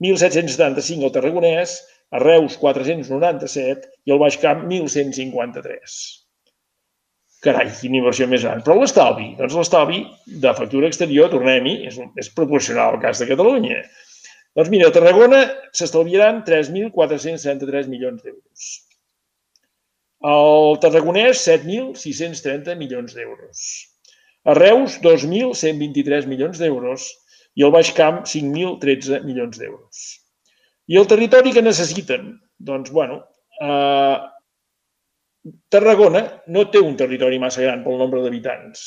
1.775 0.02 1.06
al 1.06 1.14
Tarragonès, 1.14 1.76
a 2.16 2.22
Reus 2.24 2.56
497 2.62 3.92
i 4.06 4.14
al 4.14 4.22
Baix 4.22 4.38
Camp 4.42 4.66
1.153. 4.66 6.00
Carai, 7.46 7.70
quina 7.78 8.00
inversió 8.00 8.26
més 8.32 8.48
gran. 8.48 8.64
Però 8.66 8.80
l'estalvi, 8.80 9.34
doncs 9.38 9.54
l'estalvi 9.60 10.02
de 10.42 10.56
factura 10.58 10.90
exterior, 10.90 11.30
tornem-hi, 11.34 11.76
és, 11.92 12.00
és 12.18 12.32
proporcional 12.40 12.96
al 12.96 13.04
cas 13.04 13.22
de 13.22 13.30
Catalunya. 13.30 13.84
Doncs 14.58 14.72
mira, 14.74 14.90
a 14.90 14.96
Tarragona 14.96 15.44
s'estalviaran 15.76 16.42
3.433 16.48 17.92
milions 17.92 18.24
d'euros. 18.24 18.70
Al 20.26 20.80
Tarragonès, 20.82 21.44
7.630 21.46 22.78
milions 22.80 23.14
d'euros. 23.14 23.66
A 24.46 24.56
Reus, 24.58 25.00
2.123 25.04 26.30
milions 26.30 26.62
d'euros 26.62 27.10
i 27.56 27.66
al 27.66 27.74
Baix 27.76 27.92
Camp, 27.98 28.24
5.013 28.30 29.22
milions 29.26 29.60
d'euros. 29.62 30.06
I 30.90 30.98
el 31.02 31.08
territori 31.10 31.54
que 31.54 31.66
necessiten? 31.66 32.34
Doncs, 32.58 32.92
bueno, 32.94 33.22
eh, 33.62 34.18
Tarragona 35.70 36.24
no 36.50 36.66
té 36.74 36.82
un 36.82 36.96
territori 36.98 37.38
massa 37.42 37.62
gran 37.62 37.84
pel 37.86 38.00
nombre 38.02 38.22
d'habitants 38.24 38.86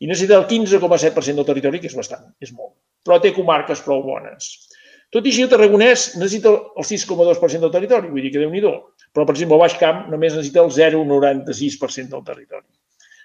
i 0.00 0.08
necessita 0.08 0.38
el 0.38 0.46
15,7% 0.48 1.40
del 1.40 1.48
territori, 1.48 1.80
que 1.82 1.90
és 1.90 1.96
bastant, 1.98 2.30
és 2.40 2.52
molt, 2.54 2.76
però 3.04 3.18
té 3.20 3.34
comarques 3.36 3.82
prou 3.84 4.04
bones. 4.06 4.67
Tot 5.14 5.24
i 5.24 5.32
així, 5.32 5.44
el 5.46 5.50
tarragonès 5.52 6.10
necessita 6.18 6.52
el 6.52 6.84
6,2% 6.84 7.64
del 7.64 7.72
territori, 7.72 8.10
vull 8.12 8.24
dir 8.24 8.32
que 8.34 8.42
déu 8.42 8.50
nhi 8.52 8.60
però, 8.60 9.24
per 9.24 9.34
exemple, 9.34 9.56
el 9.56 9.62
Baix 9.62 9.76
Camp 9.80 10.02
només 10.12 10.34
necessita 10.36 10.60
el 10.60 10.72
0,96% 10.74 12.12
del 12.12 12.24
territori, 12.26 12.66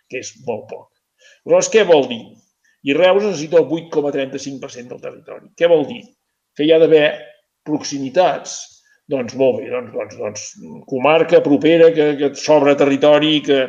que 0.09 0.21
és 0.23 0.31
molt 0.47 0.69
poc. 0.69 0.87
Aleshores, 1.43 1.69
què 1.73 1.83
vol 1.89 2.07
dir? 2.07 2.21
I 2.87 2.95
Reus 2.95 3.23
necessita 3.23 3.59
el 3.59 3.67
8,35% 3.67 4.95
del 4.95 5.01
territori. 5.03 5.49
Què 5.59 5.67
vol 5.71 5.83
dir? 5.89 6.01
Que 6.55 6.65
hi 6.65 6.71
ha 6.71 6.79
d'haver 6.79 7.03
proximitats, 7.67 8.55
doncs 9.11 9.35
molt 9.39 9.59
bé, 9.59 9.69
doncs, 9.71 9.91
doncs, 9.95 10.17
doncs 10.19 10.45
comarca 10.87 11.43
propera, 11.43 11.91
que, 11.95 12.13
que 12.19 12.31
et 12.31 12.39
sobra 12.39 12.77
territori, 12.79 13.37
que, 13.43 13.59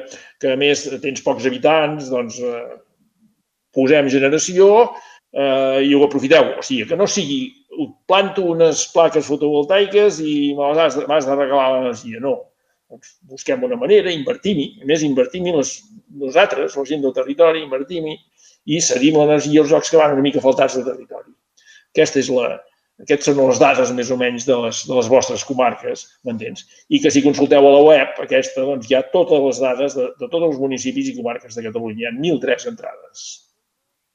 que 0.42 0.54
a 0.54 0.58
més 0.58 0.86
tens 1.02 1.22
pocs 1.26 1.46
habitants, 1.50 2.10
doncs 2.14 2.38
eh, 2.42 2.62
posem 3.74 4.10
generació 4.10 4.70
eh, 5.34 5.82
i 5.82 5.94
ho 5.94 6.02
aprofiteu. 6.06 6.54
O 6.58 6.66
sigui, 6.66 6.86
que 6.90 6.98
no 6.98 7.10
sigui, 7.10 7.40
planto 8.08 8.44
unes 8.54 8.84
plaques 8.94 9.26
fotovoltaiques 9.28 10.20
i 10.24 10.34
me 10.58 10.72
les 10.72 10.82
has, 10.82 10.98
has 11.04 11.28
de 11.28 11.38
regalar 11.38 11.70
l'energia. 11.74 12.20
No. 12.24 12.36
Doncs 12.90 13.16
busquem 13.30 13.64
una 13.66 13.78
manera, 13.80 14.12
invertim-hi. 14.12 14.68
A 14.82 14.90
més, 14.90 15.02
invertim-hi 15.06 15.54
nosaltres, 15.54 16.76
la 16.76 16.86
gent 16.90 17.02
del 17.04 17.16
territori, 17.16 17.64
invertim-hi 17.64 18.18
i 18.74 18.80
cedim 18.80 19.18
l'energia 19.20 19.64
als 19.64 19.72
jocs 19.72 19.90
que 19.92 20.00
van 20.00 20.14
una 20.16 20.24
mica 20.24 20.42
faltats 20.44 20.78
de 20.78 20.84
territori. 20.86 21.32
Aquesta 21.94 22.20
és 22.22 22.30
la, 22.32 22.54
aquestes 23.02 23.34
són 23.34 23.48
les 23.48 23.58
dades 23.58 23.90
més 23.94 24.10
o 24.14 24.16
menys 24.18 24.44
de 24.46 24.56
les, 24.64 24.82
de 24.86 24.94
les 24.94 25.08
vostres 25.10 25.42
comarques, 25.46 26.04
m'entens? 26.26 26.62
I 26.94 27.00
que 27.02 27.10
si 27.10 27.22
consulteu 27.24 27.66
a 27.66 27.72
la 27.74 27.80
web, 27.82 28.20
aquesta, 28.22 28.62
doncs 28.68 28.90
hi 28.90 28.94
ha 28.94 29.02
totes 29.14 29.42
les 29.42 29.62
dades 29.64 29.96
de, 29.98 30.06
de 30.20 30.28
tots 30.28 30.46
els 30.50 30.60
municipis 30.62 31.10
i 31.10 31.16
comarques 31.16 31.58
de 31.58 31.64
Catalunya. 31.66 32.04
Hi 32.04 32.06
ha 32.10 32.14
1.003 32.14 32.68
entrades. 32.70 33.24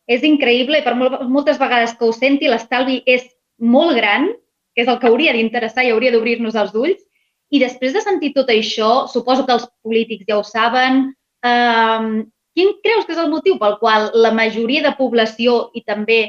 És 0.10 0.24
increïble 0.26 0.80
per 0.86 0.96
moltes 0.96 1.60
vegades 1.60 1.92
que 1.98 2.08
ho 2.08 2.16
senti, 2.16 2.48
l'estalvi 2.50 3.02
és 3.06 3.28
molt 3.60 3.96
gran, 3.98 4.30
que 4.76 4.84
és 4.86 4.90
el 4.92 5.00
que 5.00 5.08
hauria 5.10 5.36
d'interessar 5.36 5.86
i 5.86 5.94
hauria 5.94 6.12
d'obrir-nos 6.16 6.58
els 6.60 6.74
ulls. 6.76 7.02
I 7.50 7.60
després 7.62 7.96
de 7.96 8.02
sentir 8.06 8.34
tot 8.36 8.50
això, 8.54 9.08
suposo 9.10 9.46
que 9.46 9.56
els 9.58 9.68
polítics 9.82 10.28
ja 10.30 10.38
ho 10.38 10.44
saben, 10.46 11.08
eh, 11.46 12.10
quin 12.56 12.74
creus 12.84 13.06
que 13.06 13.16
és 13.16 13.22
el 13.22 13.32
motiu 13.32 13.58
pel 13.58 13.80
qual 13.80 14.12
la 14.14 14.32
majoria 14.32 14.84
de 14.86 14.96
població 14.98 15.70
i 15.74 15.82
també 15.82 16.22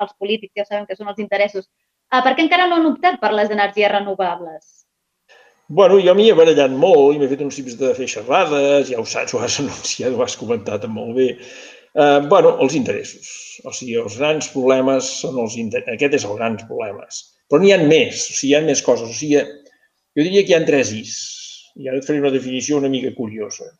els 0.00 0.12
polítics 0.18 0.56
ja 0.56 0.64
sabem 0.64 0.86
que 0.86 0.96
són 0.96 1.08
els 1.08 1.20
interessos, 1.20 1.68
Uh, 2.14 2.20
per 2.22 2.36
què 2.36 2.44
encara 2.44 2.68
no 2.70 2.78
han 2.78 2.90
optat 2.92 3.20
per 3.22 3.32
les 3.34 3.50
energies 3.50 3.90
renovables? 3.90 4.84
Bueno, 5.66 5.96
jo 6.04 6.12
m'hi 6.14 6.28
he 6.30 6.36
barallat 6.36 6.74
molt 6.76 7.16
i 7.16 7.20
m'he 7.20 7.28
fet 7.30 7.40
uns 7.42 7.56
cips 7.58 7.78
de 7.80 7.90
fer 7.96 8.06
xerrades, 8.12 8.90
ja 8.92 9.00
ho 9.00 9.06
saps, 9.08 9.34
ho 9.34 9.40
has 9.42 9.56
anunciat, 9.62 10.12
ho 10.12 10.22
has 10.22 10.36
comentat 10.38 10.84
molt 10.90 11.16
bé. 11.18 11.28
Uh, 11.94 12.26
bueno, 12.26 12.56
els 12.58 12.74
interessos. 12.74 13.28
O 13.62 13.70
sigui, 13.70 13.94
els 14.00 14.16
grans 14.18 14.48
problemes 14.50 15.06
són 15.20 15.38
els 15.38 15.54
interessos. 15.60 15.94
Aquest 15.94 16.18
és 16.18 16.26
el 16.26 16.34
grans 16.40 16.64
problemes. 16.66 17.20
Però 17.50 17.62
n'hi 17.62 17.70
ha 17.70 17.78
més, 17.78 18.24
o 18.32 18.34
sigui, 18.34 18.50
hi 18.50 18.56
ha 18.58 18.64
més 18.66 18.82
coses. 18.82 19.12
O 19.12 19.14
sigui, 19.14 19.38
jo 19.38 20.26
diria 20.26 20.42
que 20.42 20.54
hi 20.54 20.58
ha 20.58 20.66
tres 20.66 20.90
is. 20.96 21.14
I 21.78 21.90
ara 21.90 22.00
et 22.00 22.06
faré 22.06 22.18
una 22.22 22.34
definició 22.34 22.80
una 22.80 22.90
mica 22.90 23.14
curiosa. 23.14 23.70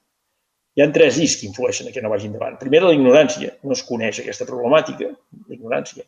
Hi 0.74 0.82
ha 0.82 0.88
tres 0.94 1.18
is 1.22 1.36
que 1.40 1.46
influeixen 1.46 1.90
a 1.90 1.94
que 1.94 2.02
no 2.02 2.10
vagi 2.10 2.30
endavant. 2.30 2.56
Primera, 2.62 2.86
la 2.90 2.94
ignorància. 2.96 3.52
No 3.66 3.74
es 3.74 3.82
coneix 3.86 4.22
aquesta 4.22 4.46
problemàtica, 4.46 5.10
la 5.10 5.54
ignorància. 5.58 6.06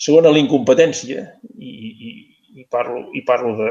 Segona, 0.00 0.32
la 0.32 0.40
incompetència, 0.40 1.22
i, 1.56 1.70
i, 1.92 2.12
i 2.60 2.66
parlo, 2.72 3.06
i 3.16 3.22
parlo 3.28 3.54
de, 3.60 3.70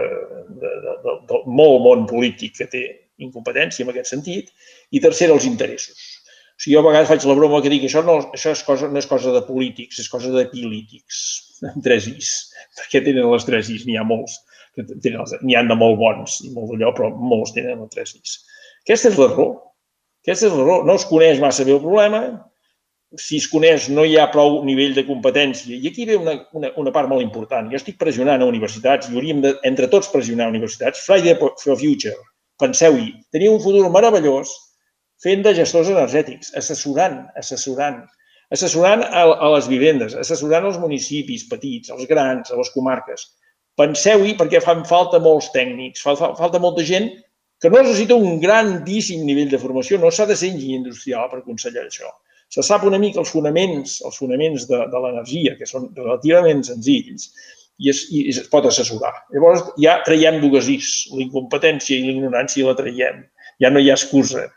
de, 0.61 0.71
de, 0.85 0.95
de, 1.03 1.15
de 1.29 1.41
molt 1.49 1.85
món 1.85 2.07
polític 2.09 2.57
que 2.61 2.69
té 2.71 2.83
incompetència 3.21 3.85
en 3.85 3.93
aquest 3.93 4.13
sentit. 4.13 4.49
I 4.93 5.01
tercera, 5.03 5.33
els 5.37 5.45
interessos. 5.49 6.20
O 6.61 6.63
sigui, 6.63 6.75
jo 6.75 6.81
a 6.83 6.85
vegades 6.85 7.07
faig 7.09 7.23
la 7.25 7.33
broma 7.33 7.59
que 7.65 7.71
dic 7.73 7.87
això 7.87 8.03
no, 8.05 8.19
això 8.37 8.51
és 8.53 8.59
cosa, 8.61 8.85
no 8.85 8.99
és 9.01 9.07
cosa 9.09 9.31
de 9.33 9.39
polítics, 9.47 9.97
és 10.03 10.09
cosa 10.11 10.29
de 10.29 10.43
polítics, 10.51 11.21
amb 11.65 11.81
tres 11.81 12.05
is. 12.11 12.29
Perquè 12.77 13.01
tenen 13.01 13.25
les 13.31 13.47
tres 13.47 13.71
is, 13.73 13.87
n'hi 13.87 13.97
ha 13.97 14.05
molts. 14.05 14.35
N'hi 14.77 15.57
han 15.57 15.71
de 15.71 15.79
molt 15.79 15.97
bons 15.97 16.37
i 16.45 16.51
molt 16.53 16.69
d'allò, 16.69 16.93
però 16.93 17.09
molts 17.17 17.55
tenen 17.57 17.81
les 17.81 17.89
tres 17.97 18.13
is. 18.13 18.37
Aquesta 18.85 19.09
és 19.09 19.17
l'error. 19.17 19.55
Aquesta 20.21 20.51
és 20.51 20.53
l'error. 20.53 20.85
No 20.85 21.01
es 21.01 21.09
coneix 21.09 21.41
massa 21.41 21.65
bé 21.65 21.73
el 21.73 21.81
problema, 21.81 22.21
si 23.17 23.41
es 23.41 23.49
coneix 23.49 23.89
no 23.89 24.05
hi 24.05 24.19
ha 24.21 24.29
prou 24.29 24.61
nivell 24.69 24.93
de 24.93 25.07
competència. 25.09 25.73
I 25.73 25.89
aquí 25.89 26.05
ve 26.05 26.21
una, 26.21 26.37
una, 26.53 26.75
una 26.77 26.93
part 26.93 27.09
molt 27.09 27.25
important. 27.25 27.73
Jo 27.73 27.81
estic 27.81 27.97
pressionant 27.97 28.45
a 28.45 28.53
universitats 28.53 29.09
i 29.09 29.17
hauríem 29.17 29.41
de, 29.41 29.57
entre 29.65 29.89
tots 29.89 30.13
pressionar 30.13 30.45
a 30.45 30.53
universitats. 30.53 31.01
Friday 31.09 31.41
for 31.41 31.79
Future. 31.81 32.19
Penseu-hi. 32.61 33.15
Teniu 33.33 33.57
un 33.57 33.65
futur 33.65 33.89
meravellós 33.89 34.53
fent 35.23 35.43
de 35.45 35.53
gestors 35.57 35.91
energètics, 35.91 36.53
assessorant, 36.57 37.19
assessorant, 37.41 37.99
assessorant 38.51 39.05
a, 39.07 39.25
a 39.31 39.51
les 39.55 39.67
vivendes, 39.71 40.15
assessorant 40.23 40.67
als 40.69 40.79
municipis 40.81 41.45
petits, 41.49 41.91
als 41.93 42.07
grans, 42.09 42.51
a 42.51 42.59
les 42.59 42.71
comarques. 42.75 43.27
Penseu-hi 43.79 44.35
perquè 44.39 44.59
fan 44.63 44.83
falta 44.89 45.21
molts 45.23 45.51
tècnics, 45.53 46.03
falta, 46.03 46.33
falta 46.39 46.59
molta 46.59 46.83
gent 46.87 47.11
que 47.61 47.69
no 47.69 47.79
necessita 47.79 48.17
un 48.17 48.41
grandíssim 48.41 49.21
nivell 49.23 49.53
de 49.53 49.61
formació, 49.61 50.01
no 50.01 50.09
s'ha 50.11 50.25
de 50.27 50.35
ser 50.35 50.49
enginyer 50.51 50.81
industrial 50.81 51.29
per 51.31 51.43
aconsellar 51.43 51.85
això 51.85 52.09
se 52.51 52.63
sap 52.67 52.83
una 52.83 52.99
mica 52.99 53.21
els 53.21 53.31
fonaments, 53.31 53.99
els 54.07 54.17
fonaments 54.19 54.67
de, 54.67 54.79
de 54.91 55.01
l'energia, 55.03 55.55
que 55.59 55.67
són 55.69 55.87
relativament 55.95 56.63
senzills, 56.67 57.29
i 57.81 57.91
es, 57.93 58.01
i 58.11 58.25
es 58.29 58.41
pot 58.51 58.67
assessorar. 58.67 59.13
Llavors 59.33 59.63
ja 59.81 59.95
traiem 60.05 60.41
dues 60.43 60.67
is, 60.69 60.89
la 61.15 61.23
incompetència 61.23 61.97
i 61.97 62.09
la 62.09 62.15
ignorància 62.17 62.67
la 62.67 62.75
traiem. 62.77 63.23
Ja 63.63 63.71
no 63.71 63.79
hi 63.79 63.89
ha 63.89 63.95
excusa. 63.95 64.49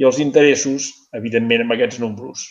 I 0.00 0.06
els 0.08 0.18
interessos, 0.22 0.90
evidentment, 1.14 1.64
amb 1.64 1.76
aquests 1.76 2.00
números, 2.02 2.44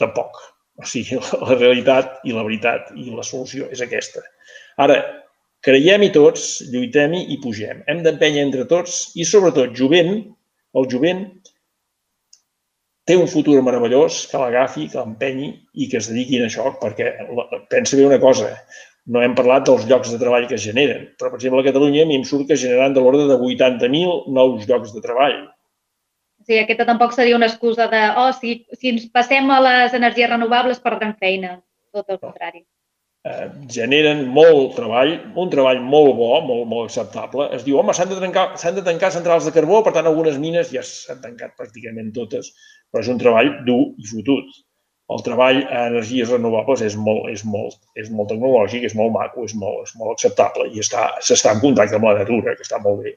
tampoc. 0.00 0.40
O 0.80 0.86
sigui, 0.90 1.20
la 1.46 1.54
realitat 1.54 2.18
i 2.26 2.34
la 2.34 2.42
veritat 2.46 2.90
i 2.98 3.10
la 3.14 3.26
solució 3.26 3.68
és 3.74 3.82
aquesta. 3.84 4.24
Ara, 4.82 4.98
creiem-hi 5.64 6.10
tots, 6.14 6.62
lluitem-hi 6.72 7.24
i 7.34 7.40
pugem. 7.42 7.84
Hem 7.90 8.02
d'empènyer 8.06 8.42
entre 8.42 8.66
tots 8.70 9.12
i, 9.14 9.26
sobretot, 9.28 9.76
jovent, 9.78 10.16
el 10.74 10.88
jovent 10.90 11.28
té 13.06 13.16
un 13.20 13.28
futur 13.28 13.60
meravellós, 13.62 14.24
que 14.30 14.40
l'agafi, 14.40 14.88
que 14.90 14.98
l'empenyi 14.98 15.52
i 15.76 15.88
que 15.92 16.00
es 16.00 16.08
dediqui 16.10 16.40
a 16.40 16.48
això, 16.48 16.72
perquè 16.80 17.12
pensa 17.70 17.98
bé 18.00 18.06
una 18.08 18.20
cosa, 18.20 18.50
no 19.06 19.20
hem 19.20 19.34
parlat 19.36 19.66
dels 19.68 19.84
llocs 19.88 20.12
de 20.12 20.18
treball 20.20 20.46
que 20.48 20.56
es 20.56 20.64
generen, 20.64 21.10
però, 21.20 21.30
per 21.30 21.38
exemple, 21.38 21.60
a 21.60 21.68
Catalunya 21.68 22.04
a 22.04 22.08
mi 22.08 22.16
em 22.16 22.24
surt 22.24 22.48
que 22.48 22.56
generaran 22.56 22.96
de 22.96 23.04
l'ordre 23.04 23.26
de 23.28 23.36
80.000 23.36 24.32
nous 24.32 24.64
llocs 24.70 24.94
de 24.96 25.04
treball. 25.04 25.36
Sí, 26.44 26.58
aquesta 26.60 26.84
tampoc 26.84 27.14
seria 27.16 27.36
una 27.38 27.48
excusa 27.48 27.88
de, 27.88 28.02
oh, 28.20 28.30
si, 28.36 28.58
si 28.76 28.92
ens 28.92 29.08
passem 29.12 29.48
a 29.50 29.62
les 29.64 29.96
energies 29.96 30.28
renovables 30.30 30.82
perdrem 30.84 31.16
feina. 31.20 31.56
Tot 31.94 32.10
el 32.10 32.18
contrari. 32.20 32.64
Eh, 33.24 33.44
generen 33.72 34.18
molt 34.36 34.74
treball, 34.76 35.14
un 35.40 35.48
treball 35.52 35.78
molt 35.80 36.10
bo, 36.18 36.26
molt, 36.44 36.66
molt 36.68 36.90
acceptable. 36.90 37.46
Es 37.56 37.64
diu, 37.64 37.78
home, 37.80 37.94
s'han 37.96 38.10
de, 38.10 38.18
tancar, 38.20 38.50
de 38.76 38.84
tancar 38.84 39.10
centrals 39.14 39.46
de 39.48 39.54
carbó, 39.54 39.80
per 39.86 39.94
tant, 39.96 40.10
algunes 40.10 40.36
mines 40.42 40.68
ja 40.74 40.82
s'han 40.84 41.22
tancat 41.22 41.54
pràcticament 41.56 42.12
totes, 42.18 42.50
però 42.92 43.00
és 43.00 43.08
un 43.14 43.22
treball 43.22 43.54
dur 43.70 43.80
i 43.96 44.10
fotut. 44.12 44.52
el 45.14 45.20
treball 45.20 45.58
a 45.68 45.80
energies 45.90 46.30
renovables 46.32 46.80
és 46.84 46.94
molt, 46.96 47.26
és 47.28 47.42
molt, 47.44 47.74
és 48.00 48.06
molt 48.10 48.30
tecnològic, 48.32 48.86
és 48.88 48.94
molt 48.96 49.12
maco, 49.12 49.44
és 49.44 49.52
molt, 49.62 49.82
és 49.84 49.92
molt 50.00 50.14
acceptable 50.14 50.70
i 50.72 50.80
està 50.80 51.10
s'està 51.20 51.52
en 51.52 51.60
contacte 51.60 51.98
amb 51.98 52.08
la 52.08 52.14
natura, 52.22 52.54
que 52.56 52.64
està 52.64 52.80
molt 52.80 53.02
bé. 53.04 53.12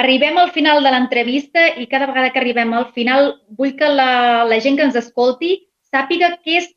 Arribem 0.00 0.38
al 0.40 0.50
final 0.54 0.84
de 0.84 0.90
l'entrevista 0.94 1.66
i 1.76 1.86
cada 1.90 2.06
vegada 2.08 2.30
que 2.32 2.40
arribem 2.40 2.72
al 2.72 2.86
final 2.96 3.34
vull 3.58 3.74
que 3.76 3.88
la, 3.90 4.44
la 4.48 4.58
gent 4.64 4.78
que 4.78 4.86
ens 4.86 4.96
escolti 4.96 5.56
sàpiga 5.90 6.30
què 6.44 6.60
és 6.60 6.68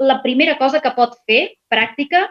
la 0.00 0.18
primera 0.24 0.56
cosa 0.58 0.80
que 0.82 0.94
pot 0.96 1.14
fer, 1.28 1.42
pràctica, 1.70 2.24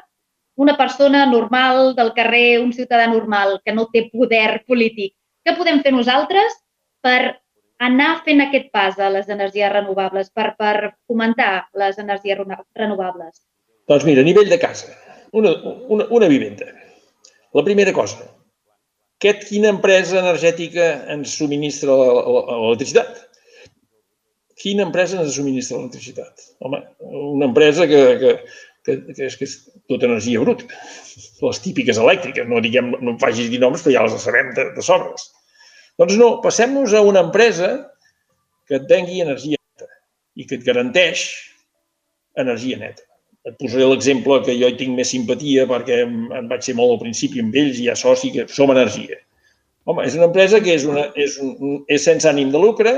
una 0.60 0.76
persona 0.78 1.26
normal 1.30 1.94
del 1.96 2.12
carrer, 2.18 2.60
un 2.60 2.74
ciutadà 2.74 3.06
normal 3.08 3.60
que 3.66 3.74
no 3.78 3.88
té 3.94 4.08
poder 4.12 4.64
polític. 4.68 5.14
Què 5.46 5.56
podem 5.58 5.80
fer 5.86 5.94
nosaltres 5.96 6.58
per 7.06 7.38
anar 7.82 8.12
fent 8.26 8.44
aquest 8.44 8.68
pas 8.76 9.00
a 9.00 9.10
les 9.14 9.30
energies 9.34 9.72
renovables, 9.74 10.30
per, 10.36 10.52
per 10.60 10.94
fomentar 11.10 11.68
les 11.82 11.98
energies 12.02 12.38
renovables? 12.78 13.42
Doncs 13.90 14.06
mira, 14.06 14.22
a 14.22 14.28
nivell 14.28 14.52
de 14.52 14.60
casa, 14.62 14.92
una, 15.32 15.56
una, 15.88 16.06
una 16.12 16.30
vivenda. 16.30 16.68
La 17.58 17.64
primera 17.66 17.94
cosa, 17.96 18.28
aquest, 19.22 19.46
quina 19.52 19.70
empresa 19.70 20.18
energètica 20.18 20.88
ens 21.14 21.36
subministra 21.38 21.94
l'electricitat? 21.94 23.20
Quina 24.58 24.88
empresa 24.88 25.20
ens 25.22 25.36
subministra 25.38 25.78
l'electricitat? 25.78 26.48
Home, 26.66 26.82
una 27.36 27.50
empresa 27.52 27.86
que, 27.90 28.02
que, 28.22 28.34
que, 28.86 28.96
que, 29.14 29.28
és, 29.28 29.38
que 29.38 29.46
és 29.46 29.54
tota 29.90 30.10
energia 30.10 30.42
bruta. 30.42 30.66
Les 31.46 31.62
típiques 31.62 32.02
elèctriques, 32.02 32.50
no 32.50 32.64
diguem, 32.66 32.96
no 32.98 33.14
em 33.14 33.22
facis 33.22 33.54
dir 33.54 33.62
noms, 33.62 33.86
però 33.86 33.94
ja 33.94 34.08
les 34.08 34.26
sabem 34.26 34.52
de, 34.58 34.68
de 34.74 34.86
sobres. 34.86 35.30
Doncs 36.02 36.18
no, 36.18 36.34
passem-nos 36.42 36.98
a 36.98 37.06
una 37.06 37.22
empresa 37.28 37.72
que 38.66 38.80
et 38.80 38.90
vengui 38.90 39.22
energia 39.22 39.62
neta 39.62 39.90
i 40.34 40.50
que 40.50 40.58
et 40.58 40.66
garanteix 40.66 41.30
energia 42.42 42.82
neta. 42.82 43.06
Et 43.50 43.56
posaré 43.58 43.88
l'exemple 43.90 44.38
que 44.46 44.54
jo 44.54 44.70
hi 44.70 44.78
tinc 44.78 44.94
més 44.98 45.10
simpatia 45.10 45.66
perquè 45.70 46.04
em, 46.06 46.18
em 46.38 46.50
vaig 46.50 46.66
ser 46.66 46.76
molt 46.78 46.94
al 46.94 47.02
principi 47.02 47.42
amb 47.42 47.56
ells 47.58 47.80
i 47.82 47.88
ja 47.88 47.96
soci 47.98 48.30
que 48.36 48.46
som 48.54 48.74
energia. 48.74 49.18
Home, 49.90 50.06
és 50.06 50.14
una 50.18 50.28
empresa 50.30 50.60
que 50.62 50.76
és, 50.78 50.86
una, 50.86 51.08
és, 51.18 51.40
un, 51.42 51.80
és 51.90 52.06
sense 52.06 52.30
ànim 52.30 52.52
de 52.54 52.62
lucre, 52.62 52.94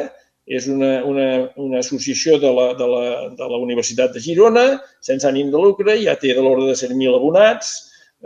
és 0.45 0.67
una, 0.67 0.97
una, 1.08 1.27
una 1.56 1.79
associació 1.79 2.36
de 2.41 2.51
la, 2.51 2.67
de, 2.75 2.88
la, 2.91 3.03
de 3.39 3.47
la 3.53 3.60
Universitat 3.63 4.12
de 4.12 4.19
Girona, 4.23 4.65
sense 5.01 5.27
ànim 5.29 5.51
de 5.53 5.62
lucre, 5.63 5.95
ja 6.03 6.17
té 6.19 6.34
de 6.36 6.43
l'ordre 6.43 6.67
de 6.73 6.75
100.000 6.75 7.15
abonats, 7.15 7.71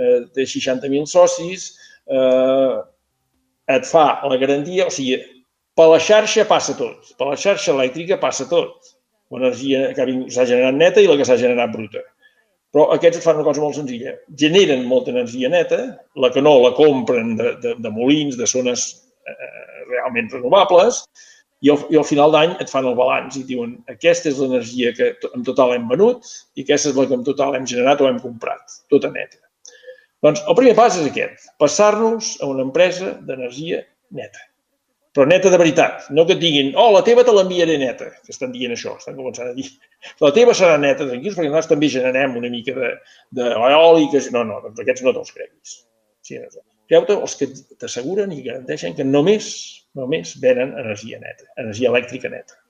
eh, 0.01 0.23
té 0.33 0.47
60.000 0.49 1.05
socis, 1.11 1.69
eh, 2.09 2.77
et 3.77 3.85
fa 3.85 4.07
la 4.25 4.41
garantia, 4.41 4.87
o 4.87 4.93
sigui, 4.93 5.19
per 5.77 5.91
la 5.91 6.01
xarxa 6.01 6.47
passa 6.49 6.73
tot, 6.79 7.13
per 7.19 7.29
la 7.29 7.37
xarxa 7.37 7.75
elèctrica 7.75 8.17
passa 8.17 8.47
tot, 8.49 8.95
l'energia 9.33 9.91
que 9.95 10.05
s'ha 10.33 10.47
generat 10.49 10.77
neta 10.77 11.03
i 11.03 11.09
la 11.09 11.17
que 11.19 11.27
s'ha 11.27 11.39
generat 11.39 11.73
bruta. 11.73 12.03
Però 12.75 12.89
aquests 12.93 13.23
fan 13.23 13.39
una 13.39 13.47
cosa 13.47 13.63
molt 13.63 13.77
senzilla. 13.77 14.13
Generen 14.39 14.85
molta 14.87 15.13
energia 15.13 15.49
neta, 15.49 15.79
la 16.19 16.31
que 16.33 16.43
no 16.43 16.57
la 16.63 16.73
compren 16.77 17.35
de, 17.39 17.55
de, 17.63 17.73
de 17.83 17.91
molins, 17.93 18.37
de 18.39 18.47
zones 18.49 18.87
eh, 19.27 19.83
realment 19.89 20.29
renovables, 20.33 21.03
i 21.65 21.71
al, 21.73 21.79
i 21.89 21.97
al 21.97 22.05
final 22.05 22.33
d'any 22.33 22.53
et 22.61 22.69
fan 22.69 22.85
el 22.85 22.97
balanç 22.97 23.39
i 23.39 23.43
diuen 23.47 23.71
aquesta 23.89 24.29
és 24.29 24.37
l'energia 24.41 24.91
que 24.97 25.09
en 25.33 25.45
total 25.47 25.73
hem 25.73 25.87
venut 25.89 26.27
i 26.55 26.65
aquesta 26.65 26.91
és 26.91 26.99
la 26.99 27.07
que 27.09 27.17
en 27.17 27.25
total 27.25 27.57
hem 27.57 27.65
generat 27.69 28.03
o 28.03 28.09
hem 28.09 28.19
comprat, 28.21 28.77
tota 28.93 29.09
neta. 29.13 29.41
Doncs 30.25 30.43
el 30.49 30.57
primer 30.57 30.75
pas 30.77 30.97
és 30.97 31.09
aquest, 31.09 31.49
passar-nos 31.61 32.35
a 32.41 32.49
una 32.51 32.65
empresa 32.65 33.15
d'energia 33.25 33.81
neta. 34.13 34.43
Però 35.17 35.25
neta 35.25 35.49
de 35.49 35.57
veritat, 35.57 36.11
no 36.13 36.27
que 36.29 36.35
et 36.35 36.41
diguin, 36.43 36.67
oh, 36.77 36.91
la 36.93 36.99
teva 37.01 37.23
te 37.25 37.33
l'enviaré 37.33 37.79
neta, 37.81 38.11
que 38.21 38.29
estan 38.29 38.51
dient 38.53 38.75
això, 38.75 38.91
estan 38.99 39.15
començant 39.17 39.47
a 39.49 39.55
dir. 39.57 39.65
La 40.21 40.29
teva 40.35 40.53
serà 40.53 40.75
neta, 40.77 41.07
tranquils, 41.09 41.33
perquè 41.33 41.49
nosaltres 41.49 41.71
també 41.71 41.89
generem 41.89 42.35
una 42.37 42.51
mica 42.53 42.75
d'eòliques. 43.33 44.27
No, 44.35 44.43
no, 44.45 44.59
doncs 44.61 44.83
aquests 44.83 45.01
no 45.07 45.15
te'ls 45.15 45.33
creguis. 45.33 45.73
Sí, 46.21 46.37
no. 46.37 46.61
Creu-te 46.91 47.17
els 47.17 47.33
que 47.39 47.49
t'asseguren 47.81 48.35
i 48.35 48.43
garanteixen 48.45 48.93
que 48.99 49.07
només, 49.07 49.49
només 49.97 50.35
venen 50.43 50.77
energia 50.83 51.17
neta, 51.23 51.49
energia 51.65 51.89
elèctrica 51.89 52.29
neta. 52.31 52.61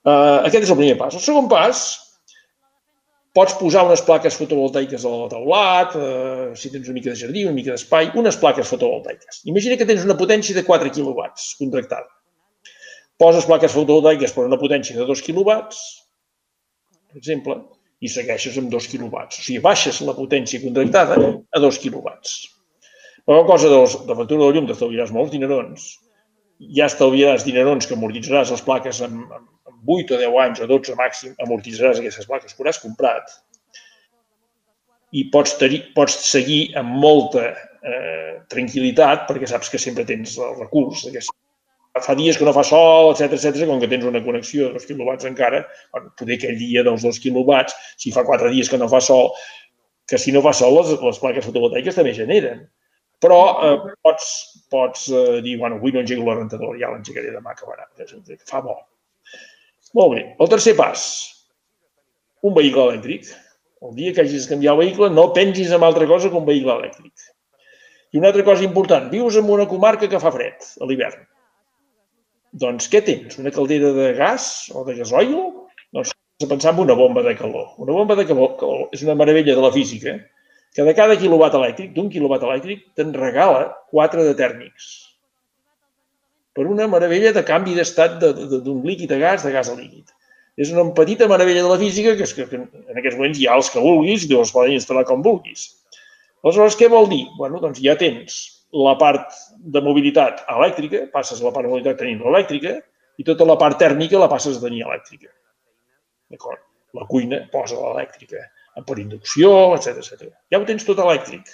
Uh, 0.00 0.40
aquest 0.48 0.64
és 0.64 0.72
el 0.72 0.80
primer 0.80 0.96
pas. 1.02 1.12
El 1.12 1.26
segon 1.26 1.52
pas 1.52 1.84
Pots 3.30 3.54
posar 3.60 3.84
unes 3.86 4.00
plaques 4.02 4.34
fotovoltaiques 4.34 5.04
al 5.06 5.28
teulat, 5.30 5.92
eh, 5.94 6.46
si 6.58 6.70
tens 6.72 6.88
una 6.88 6.96
mica 6.96 7.12
de 7.12 7.18
jardí, 7.20 7.44
una 7.46 7.54
mica 7.54 7.76
d'espai, 7.76 8.10
unes 8.18 8.38
plaques 8.40 8.66
fotovoltaiques. 8.66 9.44
Imagina 9.52 9.76
que 9.78 9.86
tens 9.86 10.02
una 10.06 10.16
potència 10.18 10.56
de 10.56 10.64
4 10.66 10.90
kW 10.96 11.28
contractada. 11.60 12.10
Poses 13.22 13.46
plaques 13.46 13.76
fotovoltaiques 13.76 14.34
per 14.34 14.48
una 14.48 14.58
potència 14.58 14.98
de 14.98 15.06
2 15.06 15.22
kW, 15.28 15.58
per 17.10 17.20
exemple, 17.22 17.60
i 18.00 18.10
segueixes 18.10 18.58
amb 18.58 18.72
2 18.72 18.90
kW. 18.90 19.22
O 19.22 19.44
sigui, 19.46 19.60
baixes 19.62 20.02
la 20.08 20.16
potència 20.18 20.62
contractada 20.64 21.20
a 21.20 21.62
2 21.62 21.80
kW. 21.84 22.16
La 23.30 23.44
cosa 23.46 23.70
de, 23.70 23.78
de 23.78 24.10
la 24.10 24.18
factura 24.24 24.46
de 24.48 24.56
llum 24.56 24.66
t'estalviaràs 24.66 25.14
molts 25.14 25.30
dinerons, 25.30 25.86
ja 26.76 26.90
estalviaràs 26.90 27.46
dinerons 27.46 27.86
que 27.86 27.94
amortitzaràs 27.94 28.50
les 28.56 28.66
plaques 28.66 29.04
amb, 29.06 29.30
amb 29.38 29.49
8 29.86 30.16
o 30.16 30.20
10 30.20 30.40
anys 30.44 30.60
o 30.64 30.68
12 30.70 30.96
màxim 30.98 31.36
amortitzaràs 31.44 32.00
aquestes 32.00 32.28
plaques 32.28 32.54
que 32.54 32.62
hauràs 32.62 32.80
comprat 32.82 33.32
i 35.12 35.26
pots, 35.32 35.56
tenir, 35.58 35.82
pots 35.94 36.16
seguir 36.30 36.62
amb 36.78 36.96
molta 37.02 37.50
eh, 37.50 38.40
tranquil·litat 38.50 39.26
perquè 39.28 39.48
saps 39.50 39.70
que 39.72 39.80
sempre 39.82 40.06
tens 40.06 40.36
el 40.38 40.58
recurs. 40.60 41.06
Fa 42.00 42.14
dies 42.14 42.38
que 42.38 42.46
no 42.46 42.52
fa 42.54 42.62
sol, 42.66 43.10
etc 43.12 43.34
etc, 43.34 43.64
com 43.66 43.80
que 43.82 43.88
tens 43.90 44.06
una 44.06 44.22
connexió 44.22 44.68
de 44.68 44.78
2 44.78 44.86
quilowatts 44.86 45.26
encara, 45.26 45.64
bueno, 45.94 46.12
poder 46.18 46.36
aquell 46.38 46.60
dia 46.60 46.84
dels 46.86 47.02
2 47.02 47.18
quilowatts, 47.24 47.74
si 47.98 48.14
fa 48.14 48.22
4 48.28 48.52
dies 48.54 48.70
que 48.70 48.78
no 48.78 48.86
fa 48.92 49.00
sol, 49.02 49.32
que 50.06 50.18
si 50.18 50.30
no 50.34 50.42
fa 50.46 50.54
sol 50.54 50.78
les, 50.78 50.94
les 51.02 51.18
plaques 51.22 51.48
fotovoltaiques 51.48 51.98
també 51.98 52.14
generen. 52.14 52.62
Però 53.20 53.40
eh, 53.66 53.74
pots, 54.06 54.30
pots 54.72 55.08
eh, 55.10 55.40
dir, 55.44 55.58
bueno, 55.58 55.76
avui 55.76 55.92
no 55.92 56.00
engego 56.00 56.24
la 56.30 56.38
rentadora, 56.38 56.78
ja 56.80 56.94
l'engegaré 56.94 57.34
demà, 57.34 57.52
acabarà. 57.52 57.90
Fa 58.46 58.62
bo. 58.64 58.78
Molt 59.98 60.14
bé. 60.14 60.24
El 60.38 60.50
tercer 60.50 60.76
pas, 60.78 61.02
un 62.46 62.54
vehicle 62.54 62.86
elèctric. 62.90 63.30
El 63.80 63.94
dia 63.96 64.12
que 64.12 64.22
hagis 64.22 64.44
de 64.44 64.52
canviar 64.54 64.74
el 64.76 64.82
vehicle, 64.82 65.08
no 65.16 65.30
pengis 65.36 65.72
en 65.72 65.84
altra 65.86 66.06
cosa 66.06 66.28
que 66.28 66.36
un 66.36 66.46
vehicle 66.46 66.76
elèctric. 66.76 67.30
I 68.12 68.20
una 68.20 68.28
altra 68.30 68.44
cosa 68.44 68.66
important, 68.66 69.08
vius 69.10 69.38
en 69.40 69.48
una 69.50 69.66
comarca 69.70 70.08
que 70.10 70.20
fa 70.20 70.32
fred 70.34 70.66
a 70.82 70.88
l'hivern. 70.88 71.24
Doncs 72.60 72.90
què 72.92 73.00
tens? 73.06 73.38
Una 73.40 73.52
caldera 73.54 73.92
de 73.96 74.10
gas 74.18 74.68
o 74.74 74.84
de 74.86 74.98
gasoil? 74.98 75.36
Doncs 75.94 76.12
has 76.12 76.44
de 76.44 76.50
pensar 76.50 76.74
en 76.74 76.84
una 76.84 76.98
bomba 76.98 77.22
de 77.26 77.36
calor. 77.38 77.70
Una 77.78 77.94
bomba 77.96 78.18
de 78.18 78.26
calor 78.28 78.90
és 78.92 79.04
una 79.06 79.16
meravella 79.18 79.54
de 79.54 79.64
la 79.64 79.72
física 79.74 80.18
que 80.74 80.86
de 80.86 80.94
cada 80.94 81.16
quilowatt 81.18 81.56
elèctric, 81.58 81.94
d'un 81.96 82.10
quilowatt 82.10 82.44
elèctric, 82.46 82.84
te'n 82.94 83.14
regala 83.16 83.70
4 83.90 84.26
de 84.28 84.36
tèrmics 84.38 84.90
per 86.56 86.66
una 86.66 86.86
meravella 86.90 87.32
de 87.36 87.42
canvi 87.46 87.76
d'estat 87.76 88.18
d'un 88.20 88.80
líquid 88.86 89.12
a 89.14 89.20
gas, 89.20 89.44
de 89.46 89.52
gas 89.54 89.70
a 89.70 89.76
líquid. 89.78 90.10
És 90.60 90.72
una 90.74 90.84
petita 90.94 91.28
meravella 91.30 91.62
de 91.64 91.70
la 91.70 91.78
física 91.80 92.16
que, 92.18 92.26
que, 92.26 92.46
que 92.50 92.58
en 92.60 92.98
aquests 93.00 93.16
moments 93.16 93.38
hi 93.38 93.46
ha 93.48 93.56
els 93.56 93.70
que 93.72 93.82
vulguis 93.82 94.26
els 94.28 94.52
poden 94.52 94.76
instal·lar 94.76 95.06
com 95.08 95.22
vulguis. 95.24 95.68
Aleshores, 96.42 96.76
què 96.76 96.88
vol 96.90 97.08
dir? 97.08 97.24
Bueno, 97.38 97.60
doncs 97.62 97.80
ja 97.84 97.94
tens 98.00 98.40
la 98.76 98.96
part 98.98 99.34
de 99.58 99.82
mobilitat 99.82 100.44
elèctrica, 100.48 101.04
passes 101.12 101.42
la 101.44 101.52
part 101.54 101.66
de 101.66 101.72
mobilitat 101.72 102.00
tenint 102.02 102.22
elèctrica, 102.26 102.78
i 103.20 103.26
tota 103.26 103.46
la 103.48 103.56
part 103.60 103.78
tèrmica 103.80 104.20
la 104.20 104.28
passes 104.30 104.58
a 104.58 104.64
tenir 104.64 104.84
elèctrica. 104.86 105.28
D'acord? 106.32 106.62
La 106.96 107.06
cuina 107.06 107.42
posa 107.52 107.78
l'elèctrica, 107.78 108.42
per 108.86 108.96
inducció, 108.98 109.50
etc 109.76 110.00
etc. 110.00 110.30
Ja 110.50 110.58
ho 110.58 110.66
tens 110.66 110.86
tot 110.86 111.02
elèctric. 111.02 111.52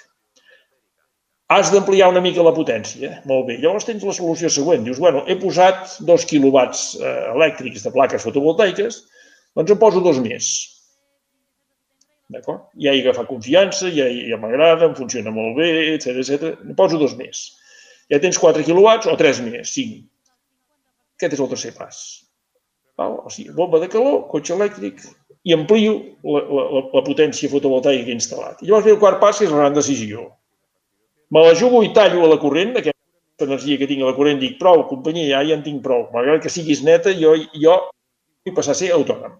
Has 1.47 1.69
d'ampliar 1.71 2.09
una 2.11 2.19
mica 2.23 2.43
la 2.43 2.51
potència. 2.51 3.21
Molt 3.29 3.45
bé. 3.47 3.55
Llavors 3.63 3.85
tens 3.87 4.01
la 4.03 4.13
solució 4.15 4.49
següent. 4.51 4.81
Dius, 4.83 4.97
bueno, 4.99 5.21
he 5.31 5.37
posat 5.39 5.93
dos 6.07 6.25
quilowatts 6.27 6.81
eh, 6.99 7.11
elèctrics 7.31 7.85
de 7.85 7.91
plaques 7.93 8.25
fotovoltaiques, 8.27 8.97
doncs 9.55 9.71
en 9.71 9.79
poso 9.79 10.01
dos 10.03 10.19
més. 10.23 10.49
D'acord? 12.35 12.65
Ja 12.83 12.91
hi 12.91 12.99
agafat 12.99 13.29
confiança, 13.29 13.87
ja, 13.95 14.09
ja 14.11 14.39
m'agrada, 14.41 14.89
em 14.89 14.95
funciona 14.97 15.31
molt 15.31 15.55
bé, 15.61 15.69
etc 15.93 16.19
etc. 16.19 16.49
En 16.67 16.75
poso 16.75 16.99
dos 16.99 17.15
més. 17.15 17.45
Ja 18.11 18.19
tens 18.23 18.39
4 18.43 18.65
quilowatts 18.67 19.07
o 19.07 19.15
3 19.19 19.39
més, 19.45 19.71
5. 19.71 20.01
Aquest 21.15 21.37
és 21.37 21.43
el 21.43 21.49
tercer 21.53 21.71
pas. 21.77 22.01
Val? 22.99 23.21
O 23.23 23.31
sigui, 23.31 23.55
bomba 23.55 23.79
de 23.79 23.87
calor, 23.93 24.25
cotxe 24.33 24.51
elèctric, 24.57 24.99
i 25.47 25.55
amplio 25.55 25.95
la, 26.27 26.43
la, 26.43 26.83
la 26.91 27.03
potència 27.07 27.47
fotovoltaica 27.51 28.03
que 28.03 28.11
he 28.11 28.19
instal·lat. 28.19 28.59
I 28.59 28.67
llavors 28.67 28.89
ve 28.89 28.93
el 28.97 28.99
quart 28.99 29.23
pas, 29.23 29.39
que 29.39 29.47
és 29.47 29.55
la 29.55 29.63
gran 29.63 29.79
decisió 29.79 30.27
me 31.33 31.43
la 31.43 31.55
jugo 31.59 31.83
i 31.83 31.91
tallo 31.95 32.23
a 32.25 32.31
la 32.31 32.39
corrent, 32.41 32.75
aquesta 32.79 33.47
energia 33.47 33.77
que 33.81 33.89
tinc 33.89 34.03
a 34.03 34.11
la 34.11 34.15
corrent, 34.17 34.39
dic, 34.41 34.57
prou, 34.61 34.85
companyia, 34.89 35.29
ja, 35.35 35.43
ja 35.49 35.57
en 35.57 35.65
tinc 35.65 35.83
prou. 35.85 36.07
Malgrat 36.13 36.45
que 36.45 36.53
siguis 36.53 36.83
neta, 36.85 37.13
jo, 37.17 37.35
jo 37.53 37.77
vull 38.47 38.57
passar 38.57 38.75
a 38.75 38.79
ser 38.79 38.93
autònom. 38.95 39.37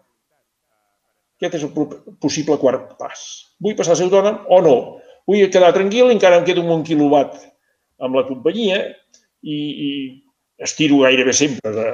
Aquest 1.37 1.59
és 1.59 1.65
el 1.67 1.89
possible 2.21 2.57
quart 2.61 2.95
pas. 2.99 3.25
Vull 3.63 3.77
passar 3.77 3.95
a 3.95 3.99
ser 3.99 4.07
autònom 4.07 4.43
o 4.53 4.61
no? 4.65 4.77
Vull 5.29 5.49
quedar 5.53 5.73
tranquil, 5.75 6.11
encara 6.13 6.39
em 6.39 6.47
quedo 6.47 6.63
amb 6.63 6.79
un 6.79 6.85
quilowatt 6.87 7.39
amb 8.03 8.17
la 8.17 8.25
companyia 8.27 8.79
i, 9.41 9.57
i 9.57 9.89
estiro 10.63 11.01
gairebé 11.03 11.33
sempre 11.33 11.73
de, 11.73 11.89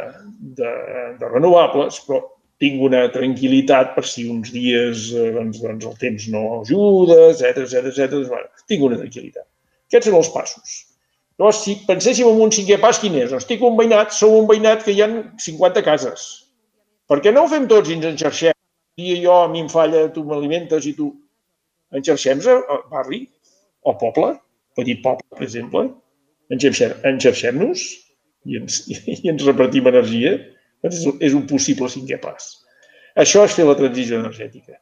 de, 0.60 0.72
de 1.20 1.32
renovables, 1.32 2.00
però 2.08 2.22
tinc 2.64 2.84
una 2.86 3.08
tranquil·litat 3.12 3.96
per 3.96 4.06
si 4.08 4.28
uns 4.32 4.54
dies 4.54 5.10
eh, 5.12 5.32
doncs, 5.36 5.60
doncs 5.64 5.88
el 5.90 5.98
temps 6.00 6.28
no 6.32 6.44
ajuda, 6.62 7.34
etc 7.34 7.66
etc 7.66 7.90
etc. 7.92 8.22
Bueno, 8.30 8.64
tinc 8.70 8.86
una 8.88 9.00
tranquil·litat. 9.02 9.48
Aquests 9.90 10.10
són 10.10 10.20
els 10.20 10.32
passos. 10.34 10.74
Llavors, 11.40 11.64
si 11.66 11.76
penséssim 11.88 12.30
en 12.30 12.42
un 12.46 12.52
cinquè 12.54 12.78
pas, 12.82 13.00
quin 13.02 13.16
és? 13.18 13.34
Estic 13.34 13.64
un 13.66 13.78
veïnat, 13.80 14.14
som 14.14 14.34
un 14.38 14.48
veïnat 14.50 14.86
que 14.86 14.94
hi 14.94 15.02
ha 15.02 15.10
50 15.42 15.84
cases. 15.86 16.26
Per 17.10 17.20
què 17.24 17.34
no 17.34 17.44
ho 17.44 17.52
fem 17.52 17.66
tots 17.72 17.90
i 17.90 17.98
ens 17.98 18.08
enxarxem? 18.12 18.54
Un 18.54 19.02
dia 19.04 19.18
jo, 19.24 19.34
a 19.42 19.50
mi 19.50 19.64
em 19.64 19.70
falla, 19.72 20.06
tu 20.14 20.24
m'alimentes 20.28 20.88
i 20.90 20.94
tu... 20.98 21.10
Enxarxem-nos 21.94 22.48
al 22.50 22.86
barri, 22.90 23.20
al 23.86 23.98
poble, 24.02 24.32
petit 24.78 25.02
poble, 25.04 25.26
per 25.34 25.46
exemple. 25.46 25.84
Enxarxem-nos 26.54 27.84
i 28.50 28.58
ens, 28.62 28.80
i 29.24 29.30
ens 29.34 29.46
repartim 29.50 29.90
energia. 29.92 30.38
És, 30.84 31.04
és 31.24 31.36
un 31.38 31.46
possible 31.48 31.88
cinquè 31.88 32.18
pas. 32.22 32.50
Això 33.20 33.44
és 33.48 33.54
fer 33.56 33.66
la 33.68 33.78
transició 33.80 34.18
energètica. 34.20 34.80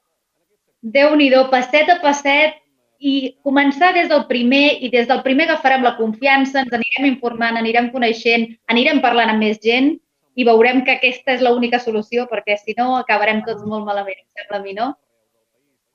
Déu-n'hi-do, 0.96 1.44
passet 1.52 1.92
a 1.94 2.00
passet, 2.02 2.56
i 3.02 3.34
començar 3.42 3.92
des 3.98 4.08
del 4.12 4.28
primer 4.30 4.78
i 4.86 4.92
des 4.94 5.08
del 5.10 5.24
primer 5.26 5.48
agafarem 5.48 5.82
la 5.82 5.96
confiança, 5.98 6.62
ens 6.62 6.74
anirem 6.78 7.08
informant, 7.10 7.58
anirem 7.58 7.90
coneixent, 7.94 8.46
anirem 8.70 9.02
parlant 9.02 9.34
amb 9.34 9.42
més 9.42 9.58
gent 9.64 9.96
i 10.38 10.46
veurem 10.46 10.84
que 10.86 10.94
aquesta 10.96 11.34
és 11.34 11.42
l'única 11.42 11.82
solució 11.82 12.28
perquè 12.30 12.60
si 12.62 12.76
no 12.78 12.94
acabarem 13.00 13.42
tots 13.48 13.66
molt 13.66 13.88
malament, 13.88 14.22
em 14.22 14.44
sembla 14.44 14.60
a 14.60 14.64
mi, 14.64 14.76
no? 14.78 14.92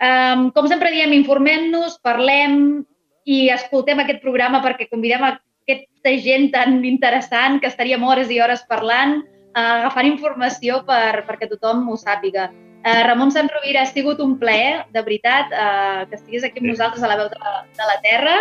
Um, 0.03 0.51
com 0.53 0.67
sempre 0.69 0.91
diem, 0.93 1.15
informem-nos, 1.17 1.97
parlem 2.05 2.83
i 3.25 3.47
escoltem 3.55 4.03
aquest 4.03 4.21
programa 4.21 4.61
perquè 4.65 4.91
convidem 4.91 5.25
a 5.25 5.37
aquesta 5.39 6.13
gent 6.27 6.51
tan 6.53 6.83
interessant 6.85 7.63
que 7.63 7.71
estaríem 7.71 8.03
hores 8.05 8.29
i 8.35 8.43
hores 8.43 8.67
parlant, 8.69 9.21
uh, 9.55 9.73
agafant 9.81 10.11
informació 10.11 10.83
per, 10.87 11.23
perquè 11.31 11.49
tothom 11.55 11.87
ho 11.89 11.97
sàpiga. 12.03 12.51
Uh, 12.85 13.03
Ramon 13.07 13.33
Sant 13.35 13.49
Rovira, 13.51 13.83
ha 13.83 13.91
sigut 13.91 14.21
un 14.23 14.37
plaer, 14.39 14.85
de 14.95 15.03
veritat, 15.03 15.51
uh, 15.51 16.05
que 16.11 16.19
estiguis 16.19 16.45
aquí 16.47 16.63
amb 16.63 16.71
nosaltres 16.71 17.03
a 17.03 17.11
la 17.11 17.17
veu 17.19 17.29
de 17.33 17.41
la, 17.43 17.55
de 17.79 17.89
la 17.89 17.97
Terra. 18.05 18.37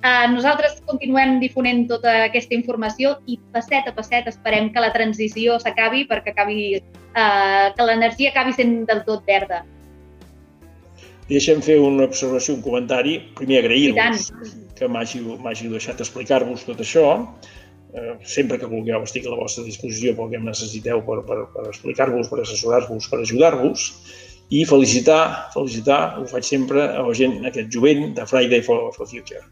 Uh, 0.00 0.30
nosaltres 0.32 0.78
continuem 0.88 1.40
difonent 1.42 1.82
tota 1.90 2.12
aquesta 2.28 2.56
informació 2.56 3.18
i 3.28 3.36
passet 3.52 3.90
a 3.90 3.92
passet 3.92 4.30
esperem 4.30 4.70
que 4.72 4.80
la 4.80 4.92
transició 4.94 5.58
s'acabi 5.60 6.06
perquè 6.08 6.32
acabi, 6.32 6.62
uh, 7.12 7.66
que 7.76 7.88
l'energia 7.88 8.30
acabi 8.32 8.54
sent 8.56 8.86
del 8.88 9.04
tot 9.08 9.26
verda. 9.28 9.64
Deixem 11.30 11.60
fer 11.62 11.76
una 11.78 12.08
observació, 12.08 12.56
un 12.56 12.62
comentari. 12.64 13.18
Primer 13.38 13.60
agrair-vos 13.60 14.30
que 14.78 14.88
m'hàgiu 14.90 15.74
deixat 15.74 16.00
explicar-vos 16.02 16.64
tot 16.66 16.80
això. 16.82 17.04
Eh, 17.90 18.16
sempre 18.22 18.58
que 18.58 18.68
vulgueu 18.70 19.02
estic 19.02 19.24
a 19.26 19.32
la 19.32 19.40
vostra 19.40 19.64
disposició 19.66 20.12
pel 20.14 20.28
que 20.30 20.38
em 20.38 20.44
necessiteu 20.46 21.00
per, 21.06 21.22
per, 21.26 21.40
per 21.54 21.64
explicar-vos, 21.72 22.28
per 22.30 22.42
assessorar-vos, 22.44 23.08
per 23.10 23.18
ajudar-vos 23.24 23.86
i 24.54 24.64
felicitar, 24.66 25.50
felicitar, 25.54 26.00
ho 26.18 26.26
faig 26.30 26.46
sempre 26.46 26.84
a 26.86 27.02
la 27.06 27.14
gent, 27.14 27.38
aquest 27.46 27.70
jovent 27.74 28.12
de 28.14 28.26
Friday 28.26 28.62
for, 28.66 28.90
for 28.94 29.10
Future. 29.10 29.42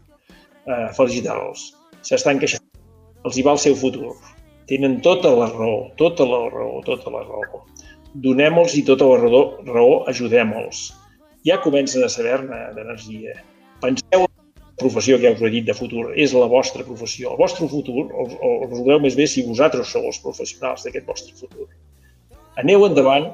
Eh, 0.67 0.87
felicitar-los. 0.95 1.69
S'estan 2.07 2.39
queixant. 2.39 2.63
Els 3.27 3.39
hi 3.39 3.43
va 3.43 3.55
el 3.57 3.61
seu 3.63 3.75
futur. 3.79 4.13
Tenen 4.71 4.99
tota 5.03 5.31
la 5.35 5.49
raó, 5.51 5.89
tota 5.99 6.27
la 6.27 6.41
raó, 6.51 6.79
tota 6.87 7.11
la 7.11 7.23
raó. 7.27 7.63
Donem-los 8.23 8.75
i 8.79 8.83
tota 8.87 9.07
la 9.07 9.19
raó, 9.23 9.43
raó 9.67 9.93
ajudem-los. 10.11 10.89
Ja 11.47 11.59
comencen 11.63 12.03
a 12.03 12.11
saber-ne 12.11 12.59
d'energia. 12.75 13.35
Penseu 13.83 14.27
professió 14.79 15.17
que 15.19 15.27
ja 15.27 15.35
us 15.35 15.43
he 15.43 15.51
dit 15.53 15.67
de 15.67 15.75
futur, 15.75 16.09
és 16.15 16.33
la 16.35 16.47
vostra 16.51 16.85
professió. 16.87 17.33
El 17.33 17.41
vostre 17.41 17.67
futur 17.71 18.07
el, 18.07 18.33
el 18.33 18.55
resolveu 18.69 19.03
més 19.03 19.17
bé 19.19 19.27
si 19.27 19.45
vosaltres 19.47 19.91
sou 19.93 20.07
els 20.09 20.19
professionals 20.23 20.85
d'aquest 20.85 21.05
vostre 21.09 21.35
futur. 21.37 21.67
Aneu 22.63 22.87
endavant. 22.87 23.31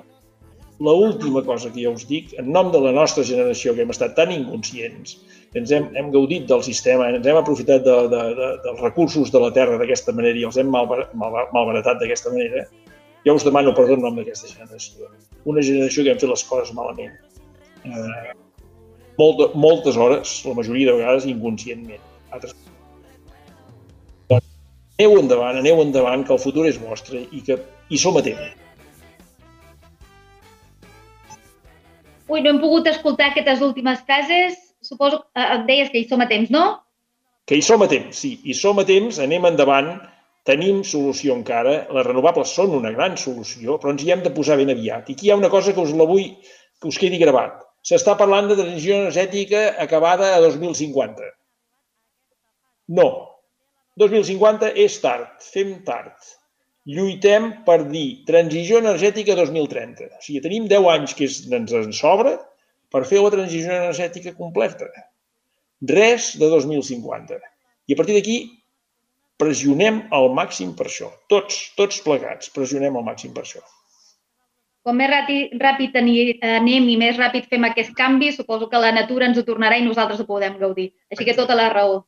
La 0.83 0.91
última 0.91 1.39
cosa 1.39 1.69
que 1.71 1.85
ja 1.85 1.91
us 1.95 2.03
dic, 2.03 2.33
en 2.35 2.49
nom 2.51 2.67
de 2.73 2.81
la 2.83 2.91
nostra 2.91 3.23
generació, 3.23 3.71
que 3.71 3.85
hem 3.85 3.93
estat 3.93 4.11
tan 4.17 4.33
inconscients, 4.35 5.13
que 5.53 5.61
ens 5.61 5.71
hem, 5.71 5.85
hem 5.95 6.09
gaudit 6.11 6.49
del 6.49 6.65
sistema, 6.67 7.07
ens 7.15 7.23
hem 7.31 7.39
aprofitat 7.39 7.85
de, 7.85 7.95
de, 8.11 8.23
de, 8.35 8.49
dels 8.65 8.81
recursos 8.83 9.31
de 9.31 9.39
la 9.39 9.53
Terra 9.55 9.77
d'aquesta 9.79 10.11
manera 10.17 10.41
i 10.41 10.43
els 10.43 10.59
hem 10.59 10.67
mal, 10.73 10.91
mal, 11.15 11.37
malbaratat 11.55 12.01
d'aquesta 12.01 12.33
manera, 12.35 12.65
jo 13.23 13.37
us 13.39 13.47
demano 13.47 13.71
perdó 13.77 13.95
en 13.95 14.03
nom 14.03 14.19
d'aquesta 14.19 14.51
generació. 14.51 15.07
Una 15.47 15.63
generació 15.63 16.03
que 16.03 16.11
hem 16.11 16.19
fet 16.19 16.33
les 16.33 16.43
coses 16.49 16.75
malament. 16.75 17.15
Eh, 17.87 18.35
molt, 19.17 19.55
moltes 19.55 19.97
hores, 19.97 20.37
la 20.45 20.55
majoria 20.57 20.91
de 20.91 20.99
vegades 20.99 21.25
inconscientment. 21.29 22.03
Altres... 22.35 22.55
Doncs 24.31 24.51
aneu 24.99 25.17
endavant, 25.19 25.59
aneu 25.59 25.81
endavant, 25.83 26.25
que 26.27 26.35
el 26.35 26.41
futur 26.41 26.67
és 26.69 26.79
vostre 26.81 27.25
i 27.31 27.41
que 27.45 27.59
hi 27.89 27.99
som 27.99 28.17
a 28.19 28.23
temps. 28.25 28.61
Ui, 32.25 32.41
no 32.41 32.51
hem 32.51 32.59
pogut 32.61 32.87
escoltar 32.89 33.29
aquestes 33.31 33.61
últimes 33.61 34.01
frases. 34.07 34.57
Suposo 34.85 35.21
que 35.21 35.41
eh, 35.41 35.53
em 35.55 35.67
deies 35.69 35.91
que 35.93 36.01
hi 36.01 36.09
som 36.09 36.21
a 36.21 36.29
temps, 36.29 36.51
no? 36.53 36.65
Que 37.45 37.59
hi 37.59 37.63
som 37.65 37.83
a 37.85 37.89
temps, 37.89 38.17
sí. 38.17 38.35
Hi 38.43 38.55
som 38.57 38.81
a 38.81 38.85
temps, 38.87 39.19
anem 39.21 39.45
endavant, 39.51 39.93
tenim 40.49 40.81
solució 40.85 41.37
encara. 41.37 41.83
Les 41.93 42.07
renovables 42.07 42.53
són 42.57 42.73
una 42.79 42.91
gran 42.93 43.17
solució, 43.21 43.77
però 43.81 43.93
ens 43.93 44.05
hi 44.05 44.11
hem 44.13 44.25
de 44.25 44.33
posar 44.33 44.57
ben 44.61 44.73
aviat. 44.73 45.09
I 45.09 45.17
aquí 45.17 45.29
hi 45.29 45.33
ha 45.33 45.39
una 45.39 45.53
cosa 45.53 45.73
que 45.73 45.85
us 45.85 45.93
la 45.93 46.09
vull 46.09 46.27
que 46.81 46.89
us 46.89 46.99
quedi 47.01 47.21
gravat 47.21 47.64
s'està 47.85 48.15
parlant 48.17 48.47
de 48.49 48.57
transició 48.57 48.97
energètica 48.97 49.67
acabada 49.83 50.31
a 50.33 50.41
2050. 50.41 51.29
No. 52.99 53.09
2050 54.01 54.73
és 54.85 54.97
tard, 55.03 55.29
fem 55.53 55.77
tard. 55.87 56.33
Lluitem 56.89 57.47
per 57.67 57.79
dir 57.89 58.25
transició 58.27 58.81
energètica 58.81 59.37
2030. 59.37 60.09
O 60.17 60.25
sigui, 60.25 60.41
tenim 60.43 60.67
10 60.71 60.89
anys 60.95 61.15
que 61.17 61.29
ens 61.59 61.77
en 61.79 61.95
sobra 61.95 62.35
per 62.93 63.05
fer 63.09 63.21
la 63.23 63.31
transició 63.33 63.71
energètica 63.73 64.35
completa. 64.37 64.89
Res 65.93 66.33
de 66.41 66.49
2050. 66.51 67.39
I 67.85 67.95
a 67.95 68.01
partir 68.01 68.17
d'aquí 68.17 68.37
pressionem 69.41 70.03
al 70.15 70.29
màxim 70.33 70.75
per 70.77 70.89
això. 70.89 71.09
Tots, 71.31 71.61
tots 71.79 72.01
plegats, 72.05 72.53
pressionem 72.53 72.97
al 72.97 73.07
màxim 73.07 73.33
per 73.33 73.45
això 73.45 73.63
com 74.85 74.99
més 75.01 75.09
ràpid, 75.09 75.55
ràpid 75.61 75.97
anem 75.97 76.89
i 76.93 76.97
més 77.01 77.17
ràpid 77.17 77.49
fem 77.49 77.65
aquest 77.65 77.95
canvi, 77.97 78.31
suposo 78.35 78.69
que 78.69 78.81
la 78.81 78.93
natura 78.93 79.25
ens 79.25 79.39
ho 79.41 79.45
tornarà 79.47 79.79
i 79.81 79.85
nosaltres 79.85 80.21
ho 80.21 80.27
podem 80.29 80.59
gaudir. 80.61 80.91
Així 81.09 81.25
que 81.25 81.33
tota 81.37 81.57
la 81.57 81.71
raó, 81.73 82.03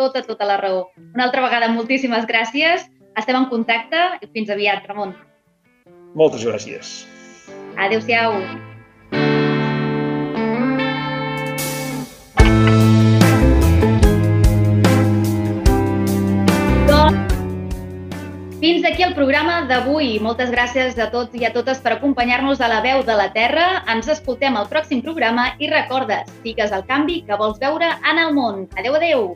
tota, 0.00 0.24
tota 0.24 0.48
la 0.48 0.56
raó. 0.56 0.88
Una 1.12 1.28
altra 1.28 1.44
vegada, 1.44 1.68
moltíssimes 1.68 2.26
gràcies. 2.30 2.88
Estem 3.14 3.38
en 3.38 3.50
contacte 3.52 4.04
i 4.24 4.30
fins 4.32 4.50
aviat, 4.50 4.88
Ramon. 4.88 5.14
Moltes 6.18 6.46
gràcies. 6.46 7.02
Adéu-siau. 7.76 8.40
Fins 18.64 18.80
aquí 18.88 19.02
el 19.04 19.12
programa 19.12 19.58
d'avui. 19.68 20.14
Moltes 20.24 20.48
gràcies 20.48 20.94
a 20.96 21.10
tots 21.12 21.36
i 21.36 21.44
a 21.44 21.50
totes 21.52 21.82
per 21.84 21.90
acompanyar-nos 21.98 22.62
a 22.64 22.68
la 22.72 22.78
veu 22.80 23.02
de 23.04 23.12
la 23.12 23.26
Terra. 23.34 23.82
Ens 23.92 24.06
escoltem 24.08 24.56
al 24.56 24.70
pròxim 24.70 25.02
programa 25.04 25.50
i 25.60 25.68
recorda, 25.68 26.22
sigues 26.40 26.72
el 26.72 26.86
canvi 26.88 27.18
que 27.26 27.36
vols 27.36 27.60
veure 27.60 27.90
en 28.08 28.20
el 28.22 28.32
món. 28.32 28.62
Adeu, 28.80 28.96
adeu! 28.96 29.26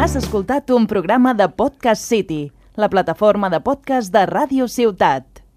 Has 0.00 0.16
escoltat 0.16 0.72
un 0.72 0.88
programa 0.88 1.36
de 1.36 1.52
Podcast 1.52 2.08
City, 2.08 2.46
la 2.80 2.88
plataforma 2.88 3.52
de 3.52 3.60
podcast 3.60 4.08
de 4.08 4.24
Ràdio 4.24 4.72
Ciutat. 4.72 5.29